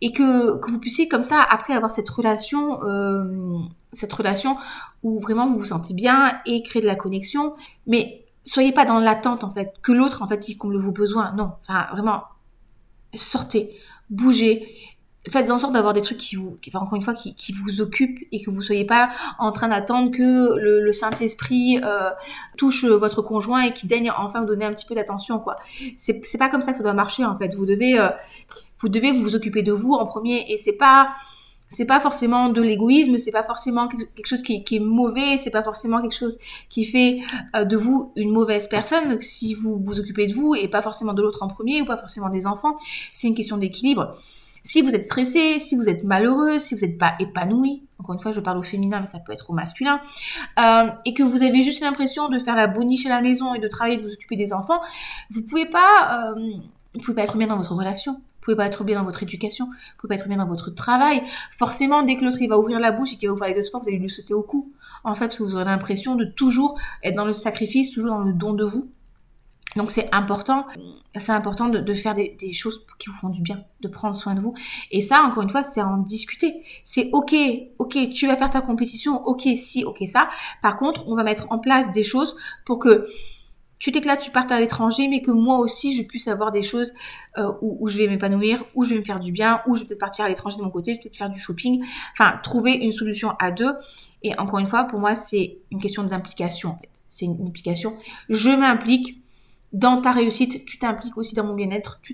et 0.00 0.12
que, 0.12 0.56
que 0.58 0.70
vous 0.70 0.78
puissiez 0.78 1.08
comme 1.08 1.24
ça, 1.24 1.42
après 1.42 1.74
avoir 1.74 1.90
cette 1.90 2.08
relation, 2.08 2.80
euh, 2.84 3.58
cette 3.92 4.12
relation 4.12 4.56
où 5.02 5.18
vraiment 5.18 5.48
vous 5.48 5.58
vous 5.58 5.64
sentez 5.64 5.94
bien 5.94 6.40
et 6.46 6.62
créer 6.62 6.80
de 6.80 6.86
la 6.86 6.94
connexion. 6.94 7.56
Mais 7.88 8.24
soyez 8.44 8.70
pas 8.70 8.84
dans 8.84 9.00
l'attente 9.00 9.42
en 9.42 9.50
fait, 9.50 9.74
que 9.82 9.90
l'autre 9.90 10.22
en 10.22 10.28
fait 10.28 10.48
il 10.48 10.56
comble 10.56 10.78
vos 10.78 10.92
besoins. 10.92 11.32
Non, 11.36 11.54
enfin 11.62 11.88
vraiment, 11.90 12.22
sortez, 13.14 13.76
bougez, 14.10 14.68
faites 15.30 15.50
en 15.50 15.58
sorte 15.58 15.72
d'avoir 15.72 15.92
des 15.92 16.02
trucs 16.02 16.18
qui 16.18 16.36
vous, 16.36 16.58
encore 16.74 16.94
une 16.94 17.02
fois, 17.02 17.14
qui, 17.14 17.52
vous 17.52 17.80
occupent 17.80 18.26
et 18.32 18.42
que 18.42 18.50
vous 18.50 18.62
soyez 18.62 18.84
pas 18.84 19.10
en 19.38 19.52
train 19.52 19.68
d'attendre 19.68 20.10
que 20.10 20.56
le, 20.56 20.92
Saint-Esprit 20.92 21.80
euh, 21.82 22.10
touche 22.56 22.84
votre 22.84 23.22
conjoint 23.22 23.62
et 23.62 23.72
qu'il 23.72 23.88
daigne 23.88 24.10
enfin 24.16 24.40
vous 24.40 24.46
donner 24.46 24.64
un 24.64 24.72
petit 24.72 24.86
peu 24.86 24.94
d'attention, 24.94 25.38
quoi. 25.38 25.56
C'est, 25.96 26.38
pas 26.38 26.48
comme 26.48 26.62
ça 26.62 26.72
que 26.72 26.78
ça 26.78 26.82
doit 26.82 26.92
marcher, 26.92 27.24
en 27.24 27.36
fait. 27.36 27.54
Vous 27.54 27.66
devez, 27.66 27.98
euh, 27.98 28.08
vous 28.80 28.88
devez 28.88 29.12
vous 29.12 29.34
occuper 29.36 29.62
de 29.62 29.72
vous 29.72 29.92
en 29.92 30.06
premier 30.06 30.44
et 30.48 30.56
c'est 30.56 30.72
pas, 30.72 31.14
c'est 31.68 31.84
pas 31.84 32.00
forcément 32.00 32.48
de 32.48 32.62
l'égoïsme, 32.62 33.18
c'est 33.18 33.30
pas 33.30 33.42
forcément 33.42 33.88
quelque 33.88 34.26
chose 34.26 34.42
qui, 34.42 34.64
est 34.70 34.80
mauvais, 34.80 35.36
c'est 35.36 35.50
pas 35.50 35.62
forcément 35.62 36.00
quelque 36.00 36.16
chose 36.16 36.38
qui 36.70 36.84
fait 36.84 37.18
euh, 37.54 37.64
de 37.64 37.76
vous 37.76 38.12
une 38.16 38.30
mauvaise 38.30 38.68
personne 38.68 39.20
si 39.20 39.54
vous 39.54 39.78
vous 39.84 40.00
occupez 40.00 40.26
de 40.26 40.34
vous 40.34 40.54
et 40.54 40.68
pas 40.68 40.82
forcément 40.82 41.12
de 41.12 41.22
l'autre 41.22 41.42
en 41.42 41.48
premier 41.48 41.82
ou 41.82 41.84
pas 41.84 41.98
forcément 41.98 42.30
des 42.30 42.46
enfants. 42.46 42.76
C'est 43.12 43.28
une 43.28 43.34
question 43.34 43.58
d'équilibre. 43.58 44.12
Si 44.62 44.82
vous 44.82 44.94
êtes 44.94 45.02
stressé, 45.02 45.58
si 45.58 45.76
vous 45.76 45.88
êtes 45.88 46.04
malheureux, 46.04 46.58
si 46.58 46.74
vous 46.74 46.80
n'êtes 46.80 46.98
pas 46.98 47.14
épanoui, 47.20 47.82
encore 47.98 48.14
une 48.14 48.20
fois, 48.20 48.32
je 48.32 48.40
parle 48.40 48.58
au 48.58 48.62
féminin, 48.62 49.00
mais 49.00 49.06
ça 49.06 49.18
peut 49.18 49.32
être 49.32 49.50
au 49.50 49.52
masculin, 49.52 50.00
euh, 50.58 50.90
et 51.04 51.14
que 51.14 51.22
vous 51.22 51.42
avez 51.42 51.62
juste 51.62 51.80
l'impression 51.80 52.28
de 52.28 52.38
faire 52.38 52.56
la 52.56 52.68
boniche 52.68 53.06
à 53.06 53.08
la 53.08 53.20
maison 53.20 53.54
et 53.54 53.58
de 53.58 53.68
travailler, 53.68 53.96
de 53.96 54.02
vous 54.02 54.12
occuper 54.12 54.36
des 54.36 54.52
enfants, 54.52 54.80
vous 55.30 55.42
pouvez 55.42 55.64
euh, 55.64 56.34
pouvez 57.02 57.14
pas 57.14 57.22
être 57.22 57.36
bien 57.36 57.48
dans 57.48 57.56
votre 57.56 57.74
relation. 57.74 58.14
Vous 58.14 58.54
pouvez 58.54 58.64
pas 58.64 58.66
être 58.66 58.82
bien 58.82 58.98
dans 58.98 59.04
votre 59.04 59.22
éducation, 59.22 59.66
vous 59.66 59.72
pouvez 59.98 60.08
pas 60.08 60.20
être 60.22 60.28
bien 60.28 60.38
dans 60.38 60.46
votre 60.46 60.70
travail. 60.70 61.22
Forcément, 61.52 62.02
dès 62.02 62.16
que 62.16 62.24
l'autre 62.24 62.38
va 62.48 62.58
ouvrir 62.58 62.78
la 62.78 62.92
bouche 62.92 63.12
et 63.12 63.16
qu'il 63.16 63.28
va 63.28 63.34
vous 63.34 63.38
parler 63.38 63.54
de 63.54 63.60
sport, 63.60 63.82
vous 63.82 63.88
allez 63.88 63.98
lui 63.98 64.08
sauter 64.08 64.32
au 64.32 64.40
cou. 64.40 64.72
En 65.04 65.14
fait, 65.14 65.26
parce 65.26 65.36
que 65.36 65.42
vous 65.42 65.54
aurez 65.54 65.66
l'impression 65.66 66.14
de 66.14 66.24
toujours 66.24 66.78
être 67.02 67.14
dans 67.14 67.26
le 67.26 67.34
sacrifice, 67.34 67.90
toujours 67.90 68.12
dans 68.12 68.22
le 68.22 68.32
don 68.32 68.54
de 68.54 68.64
vous. 68.64 68.88
Donc 69.78 69.92
c'est 69.92 70.12
important, 70.12 70.66
c'est 71.14 71.30
important 71.30 71.68
de, 71.68 71.94
faire 71.94 72.16
des, 72.16 72.52
choses 72.52 72.84
qui 72.98 73.10
vous 73.10 73.14
font 73.16 73.28
du 73.28 73.42
bien, 73.42 73.62
de 73.80 73.86
prendre 73.86 74.16
soin 74.16 74.34
de 74.34 74.40
vous. 74.40 74.52
Et 74.90 75.02
ça, 75.02 75.22
encore 75.22 75.44
une 75.44 75.48
fois, 75.48 75.62
c'est 75.62 75.80
en 75.80 75.98
discuter. 75.98 76.64
C'est 76.82 77.10
ok, 77.12 77.32
ok, 77.78 78.08
tu 78.08 78.26
vas 78.26 78.36
faire 78.36 78.50
ta 78.50 78.60
compétition, 78.60 79.24
ok, 79.24 79.42
si, 79.56 79.84
ok, 79.84 80.02
ça. 80.08 80.28
Par 80.62 80.76
contre, 80.76 81.04
on 81.06 81.14
va 81.14 81.22
mettre 81.22 81.46
en 81.50 81.60
place 81.60 81.92
des 81.92 82.02
choses 82.02 82.34
pour 82.66 82.80
que 82.80 83.06
tu 83.78 83.92
t'éclates, 83.92 84.18
tu 84.18 84.32
partes 84.32 84.50
à 84.50 84.58
l'étranger, 84.58 85.06
mais 85.06 85.22
que 85.22 85.30
moi 85.30 85.58
aussi 85.58 85.96
je 85.96 86.02
puisse 86.02 86.26
avoir 86.26 86.50
des 86.50 86.62
choses 86.62 86.92
euh, 87.36 87.52
où, 87.62 87.86
je 87.86 87.98
vais 87.98 88.08
m'épanouir, 88.08 88.64
où 88.74 88.82
je 88.82 88.90
vais 88.90 88.96
me 88.96 89.02
faire 89.02 89.20
du 89.20 89.30
bien, 89.30 89.62
où 89.68 89.76
je 89.76 89.82
vais 89.82 89.86
peut-être 89.86 90.00
partir 90.00 90.24
à 90.24 90.28
l'étranger 90.28 90.56
de 90.56 90.62
mon 90.62 90.70
côté, 90.70 90.90
je 90.90 90.96
vais 90.96 91.02
peut-être 91.02 91.16
faire 91.16 91.30
du 91.30 91.38
shopping. 91.38 91.84
Enfin, 92.14 92.40
trouver 92.42 92.72
une 92.72 92.90
solution 92.90 93.36
à 93.38 93.52
deux. 93.52 93.74
Et 94.24 94.36
encore 94.40 94.58
une 94.58 94.66
fois, 94.66 94.82
pour 94.84 94.98
moi, 94.98 95.14
c'est 95.14 95.58
une 95.70 95.80
question 95.80 96.02
d'implication 96.02 96.70
en 96.70 96.78
fait. 96.78 96.90
C'est 97.08 97.26
une 97.26 97.46
implication. 97.46 97.96
Je 98.28 98.50
m'implique 98.50 99.22
dans 99.72 100.00
ta 100.00 100.12
réussite, 100.12 100.64
tu 100.64 100.78
t'impliques 100.78 101.16
aussi 101.16 101.34
dans 101.34 101.44
mon 101.44 101.54
bien-être, 101.54 102.00
tu 102.02 102.12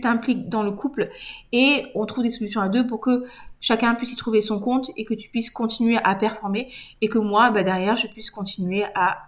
t'impliques 0.00 0.48
dans 0.48 0.62
le 0.62 0.70
couple 0.70 1.10
et 1.52 1.86
on 1.94 2.06
trouve 2.06 2.24
des 2.24 2.30
solutions 2.30 2.60
à 2.60 2.68
deux 2.68 2.86
pour 2.86 3.00
que 3.00 3.24
chacun 3.60 3.94
puisse 3.94 4.12
y 4.12 4.16
trouver 4.16 4.40
son 4.40 4.58
compte 4.58 4.90
et 4.96 5.04
que 5.04 5.14
tu 5.14 5.28
puisses 5.28 5.50
continuer 5.50 5.98
à 6.02 6.14
performer 6.14 6.72
et 7.00 7.08
que 7.08 7.18
moi, 7.18 7.50
bah, 7.50 7.62
derrière, 7.62 7.96
je 7.96 8.06
puisse 8.06 8.30
continuer 8.30 8.84
à, 8.94 9.18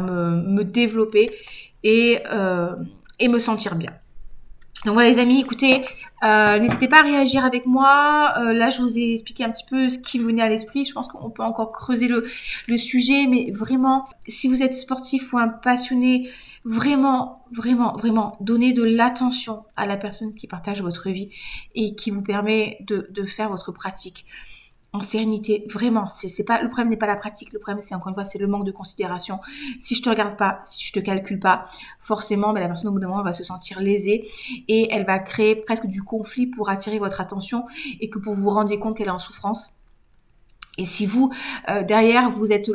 me, 0.00 0.62
développer 0.62 1.30
euh, 1.84 2.70
et 3.18 3.28
me 3.28 3.38
sentir 3.38 3.74
bien. 3.74 3.92
Donc 4.86 4.94
voilà 4.94 5.10
les 5.10 5.18
amis, 5.18 5.40
écoutez, 5.40 5.84
euh, 6.22 6.58
n'hésitez 6.58 6.88
pas 6.88 7.00
à 7.00 7.02
réagir 7.02 7.44
avec 7.44 7.66
moi. 7.66 8.32
Euh, 8.38 8.54
là, 8.54 8.70
je 8.70 8.80
vous 8.80 8.98
ai 8.98 9.12
expliqué 9.12 9.44
un 9.44 9.50
petit 9.50 9.64
peu 9.68 9.90
ce 9.90 9.98
qui 9.98 10.18
venait 10.18 10.40
à 10.40 10.48
l'esprit. 10.48 10.86
Je 10.86 10.94
pense 10.94 11.06
qu'on 11.08 11.28
peut 11.28 11.42
encore 11.42 11.70
creuser 11.70 12.08
le, 12.08 12.76
sujet, 12.78 13.26
mais 13.26 13.50
vraiment, 13.52 14.06
si 14.26 14.48
vous 14.48 14.62
êtes 14.62 14.74
sportif 14.74 15.34
ou 15.34 15.38
un 15.38 15.48
passionné, 15.48 16.30
vraiment, 16.64 17.44
vraiment, 17.52 17.94
vraiment, 17.96 18.36
donnez 18.40 18.72
de 18.72 18.82
l'attention 18.82 19.64
à 19.76 19.86
la 19.86 19.98
personne 19.98 20.34
qui 20.34 20.46
partage 20.46 20.82
votre 20.82 21.10
vie 21.10 21.28
et 21.74 21.94
qui 21.94 22.10
vous 22.10 22.22
permet 22.22 22.78
de 22.80 23.24
faire 23.26 23.50
votre 23.50 23.72
pratique 23.72 24.24
en 24.92 25.00
sérénité, 25.00 25.66
vraiment. 25.72 26.06
C'est 26.08 26.44
pas 26.44 26.60
le 26.60 26.68
problème 26.68 26.88
n'est 26.90 26.96
pas 26.96 27.06
la 27.06 27.16
pratique, 27.16 27.52
le 27.52 27.60
problème 27.60 27.80
c'est 27.80 27.94
encore 27.94 28.08
une 28.08 28.14
fois 28.14 28.24
c'est 28.24 28.38
le 28.38 28.48
manque 28.48 28.64
de 28.64 28.72
considération. 28.72 29.38
Si 29.78 29.94
je 29.94 30.02
te 30.02 30.08
regarde 30.08 30.36
pas, 30.36 30.60
si 30.64 30.84
je 30.84 30.92
te 30.92 30.98
calcule 30.98 31.38
pas, 31.38 31.64
forcément, 32.00 32.52
ben, 32.52 32.60
la 32.60 32.66
personne 32.66 32.88
au 32.88 32.92
bout 32.92 33.00
d'un 33.00 33.08
moment 33.08 33.22
va 33.22 33.32
se 33.32 33.44
sentir 33.44 33.80
lésée 33.80 34.26
et 34.66 34.88
elle 34.90 35.06
va 35.06 35.20
créer 35.20 35.54
presque 35.54 35.86
du 35.86 36.02
conflit 36.02 36.46
pour 36.46 36.70
attirer 36.70 36.98
votre 36.98 37.20
attention 37.20 37.66
et 38.00 38.10
que 38.10 38.18
pour 38.18 38.34
vous 38.34 38.50
rendiez 38.50 38.78
compte 38.78 38.96
qu'elle 38.96 39.08
est 39.08 39.12
en 39.12 39.20
souffrance. 39.20 39.74
Et 40.76 40.84
si 40.84 41.06
vous 41.06 41.32
euh, 41.68 41.84
derrière 41.84 42.30
vous 42.30 42.52
êtes 42.52 42.68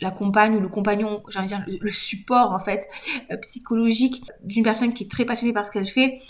la 0.00 0.10
compagne 0.12 0.56
ou 0.56 0.60
le 0.60 0.68
compagnon, 0.68 1.24
j'ai 1.28 1.40
envie 1.40 1.48
de 1.48 1.54
dire 1.56 1.64
le, 1.80 1.90
support 1.90 2.52
en 2.52 2.60
fait 2.60 2.88
euh, 3.32 3.36
psychologique 3.38 4.22
d'une 4.44 4.62
personne 4.62 4.94
qui 4.94 5.04
est 5.04 5.10
très 5.10 5.24
passionnée 5.24 5.52
par 5.52 5.66
ce 5.66 5.72
qu'elle 5.72 5.88
fait, 5.88 6.20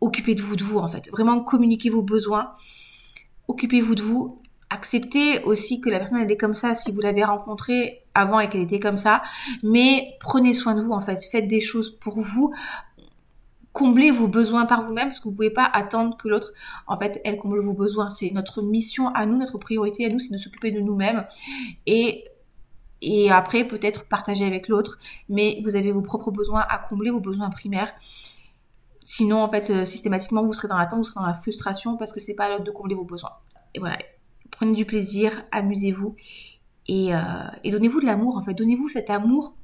occupez 0.00 0.34
de 0.34 0.42
vous 0.42 0.56
de 0.56 0.64
vous 0.64 0.78
en 0.78 0.88
fait. 0.88 1.08
Vraiment 1.10 1.40
communiquez 1.44 1.90
vos 1.90 2.02
besoins 2.02 2.52
occupez-vous 3.48 3.94
de 3.94 4.02
vous. 4.02 4.40
Acceptez 4.70 5.42
aussi 5.44 5.80
que 5.80 5.90
la 5.90 5.98
personne 5.98 6.20
elle 6.20 6.30
est 6.30 6.36
comme 6.36 6.54
ça 6.54 6.74
si 6.74 6.90
vous 6.90 7.00
l'avez 7.00 7.24
rencontrée 7.24 8.02
avant 8.14 8.40
et 8.40 8.48
qu'elle 8.48 8.62
était 8.62 8.80
comme 8.80 8.98
ça. 8.98 9.22
Mais 9.62 10.16
prenez 10.20 10.52
soin 10.52 10.74
de 10.74 10.82
vous 10.82 10.92
en 10.92 11.00
fait. 11.00 11.20
Faites 11.30 11.46
des 11.46 11.60
choses 11.60 11.90
pour 11.90 12.20
vous. 12.20 12.52
Comblez 13.72 14.10
vos 14.10 14.28
besoins 14.28 14.66
par 14.66 14.84
vous-même 14.84 15.08
parce 15.08 15.18
que 15.18 15.24
vous 15.24 15.34
pouvez 15.34 15.50
pas 15.50 15.64
attendre 15.64 16.16
que 16.16 16.28
l'autre, 16.28 16.52
en 16.86 16.96
fait, 16.96 17.20
elle 17.24 17.38
comble 17.38 17.60
vos 17.60 17.72
besoins. 17.72 18.08
C'est 18.08 18.30
notre 18.30 18.62
mission 18.62 19.08
à 19.08 19.26
nous, 19.26 19.36
notre 19.36 19.58
priorité 19.58 20.06
à 20.06 20.08
nous, 20.08 20.20
c'est 20.20 20.32
de 20.32 20.38
s'occuper 20.38 20.70
de 20.70 20.80
nous-mêmes. 20.80 21.26
Et 21.86 22.24
et 23.04 23.30
après 23.30 23.64
peut-être 23.64 24.08
partager 24.08 24.46
avec 24.46 24.68
l'autre, 24.68 24.98
mais 25.28 25.60
vous 25.62 25.76
avez 25.76 25.92
vos 25.92 26.00
propres 26.00 26.30
besoins 26.30 26.64
à 26.68 26.78
combler, 26.78 27.10
vos 27.10 27.20
besoins 27.20 27.50
primaires. 27.50 27.92
Sinon, 29.04 29.42
en 29.42 29.50
fait, 29.50 29.70
euh, 29.70 29.84
systématiquement, 29.84 30.42
vous 30.42 30.54
serez 30.54 30.66
dans 30.66 30.78
l'attente, 30.78 31.00
vous 31.00 31.04
serez 31.04 31.20
dans 31.20 31.26
la 31.26 31.34
frustration 31.34 31.98
parce 31.98 32.12
que 32.12 32.20
c'est 32.20 32.34
pas 32.34 32.48
l'heure 32.48 32.62
de 32.62 32.70
combler 32.70 32.94
vos 32.94 33.04
besoins. 33.04 33.32
Et 33.74 33.78
voilà, 33.78 33.98
prenez 34.50 34.72
du 34.72 34.86
plaisir, 34.86 35.44
amusez-vous 35.52 36.16
et, 36.88 37.14
euh, 37.14 37.18
et 37.62 37.70
donnez-vous 37.70 38.00
de 38.00 38.06
l'amour, 38.06 38.38
en 38.38 38.42
fait. 38.42 38.54
Donnez-vous 38.54 38.88
cet 38.88 39.10
amour 39.10 39.54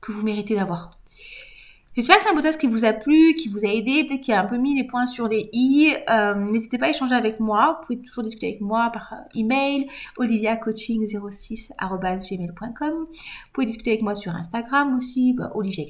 que 0.00 0.12
vous 0.12 0.22
méritez 0.22 0.54
d'avoir. 0.54 0.90
J'espère 1.96 2.16
que 2.16 2.24
c'est 2.24 2.30
un 2.30 2.34
podcast 2.34 2.60
qui 2.60 2.66
vous 2.66 2.84
a 2.84 2.92
plu, 2.92 3.36
qui 3.36 3.48
vous 3.48 3.64
a 3.64 3.68
aidé, 3.68 4.02
peut-être 4.02 4.20
qui 4.20 4.32
a 4.32 4.40
un 4.40 4.46
peu 4.46 4.56
mis 4.56 4.74
les 4.74 4.82
points 4.82 5.06
sur 5.06 5.28
les 5.28 5.48
i. 5.52 5.94
Euh, 6.10 6.34
n'hésitez 6.34 6.76
pas 6.76 6.86
à 6.86 6.90
échanger 6.90 7.14
avec 7.14 7.38
moi. 7.38 7.78
Vous 7.78 7.86
pouvez 7.86 8.00
toujours 8.04 8.24
discuter 8.24 8.48
avec 8.48 8.60
moi 8.60 8.90
par 8.92 9.12
euh, 9.12 9.18
email 9.36 9.86
oliviacoaching06@gmail.com. 10.18 12.94
Vous 12.98 13.06
pouvez 13.52 13.66
discuter 13.66 13.92
avec 13.92 14.02
moi 14.02 14.16
sur 14.16 14.34
Instagram 14.34 14.96
aussi, 14.96 15.34
bah, 15.34 15.52
Olivier. 15.54 15.88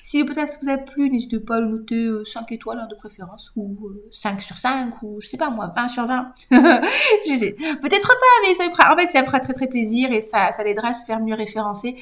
Si 0.00 0.20
le 0.20 0.24
podcast 0.24 0.58
vous 0.62 0.70
a 0.70 0.78
plu, 0.78 1.10
n'hésitez 1.10 1.38
pas 1.38 1.56
à 1.56 1.60
le 1.60 1.68
noter 1.68 2.08
5 2.24 2.40
euh, 2.40 2.44
étoiles 2.54 2.78
hein, 2.78 2.88
de 2.90 2.94
préférence 2.94 3.52
ou 3.56 3.76
5 4.10 4.40
sur 4.40 4.56
5 4.56 5.02
ou 5.02 5.20
je 5.20 5.28
sais 5.28 5.36
pas 5.36 5.50
moi 5.50 5.70
20 5.76 5.88
sur 5.88 6.06
20. 6.06 6.32
je 6.50 7.36
sais. 7.36 7.54
Peut-être 7.82 8.08
pas, 8.08 8.14
mais 8.46 8.54
ça 8.54 8.66
me 8.66 8.70
fera, 8.70 8.94
en 8.94 8.96
fait, 8.96 9.06
ça 9.06 9.20
me 9.20 9.26
fera 9.26 9.40
très 9.40 9.52
très 9.52 9.66
plaisir 9.66 10.10
et 10.12 10.22
ça, 10.22 10.50
ça 10.50 10.64
l'aidera 10.64 10.88
à 10.88 10.94
se 10.94 11.04
faire 11.04 11.20
mieux 11.20 11.34
référencer 11.34 11.94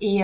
et 0.00 0.22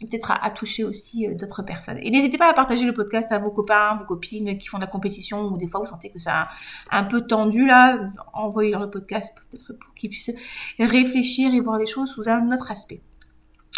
peut-être 0.00 0.30
à 0.30 0.48
toucher 0.52 0.84
aussi 0.84 1.26
d'autres 1.34 1.55
personnes. 1.62 1.98
Et 2.02 2.10
n'hésitez 2.10 2.38
pas 2.38 2.50
à 2.50 2.54
partager 2.54 2.84
le 2.84 2.92
podcast 2.92 3.32
à 3.32 3.38
vos 3.38 3.50
copains, 3.50 3.96
vos 3.96 4.04
copines 4.04 4.58
qui 4.58 4.68
font 4.68 4.78
de 4.78 4.82
la 4.82 4.88
compétition 4.88 5.46
ou 5.46 5.56
des 5.56 5.66
fois 5.66 5.80
vous 5.80 5.86
sentez 5.86 6.10
que 6.10 6.18
ça 6.18 6.48
a 6.90 6.98
un 6.98 7.04
peu 7.04 7.26
tendu 7.26 7.66
là. 7.66 7.98
Envoyez-leur 8.32 8.82
le 8.82 8.90
podcast 8.90 9.34
peut-être 9.36 9.72
pour 9.78 9.94
qu'ils 9.94 10.10
puissent 10.10 10.32
réfléchir 10.78 11.54
et 11.54 11.60
voir 11.60 11.78
les 11.78 11.86
choses 11.86 12.10
sous 12.10 12.28
un 12.28 12.50
autre 12.52 12.70
aspect. 12.70 13.00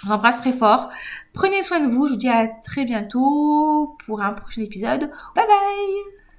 Je 0.03 0.07
vous 0.07 0.13
embrasse 0.13 0.41
très 0.41 0.53
fort. 0.53 0.91
Prenez 1.33 1.63
soin 1.63 1.81
de 1.81 1.93
vous. 1.93 2.07
Je 2.07 2.13
vous 2.13 2.19
dis 2.19 2.29
à 2.29 2.47
très 2.65 2.85
bientôt 2.85 3.97
pour 4.07 4.23
un 4.23 4.33
prochain 4.33 4.63
épisode. 4.63 5.11
Bye 5.35 5.47
bye 5.47 6.28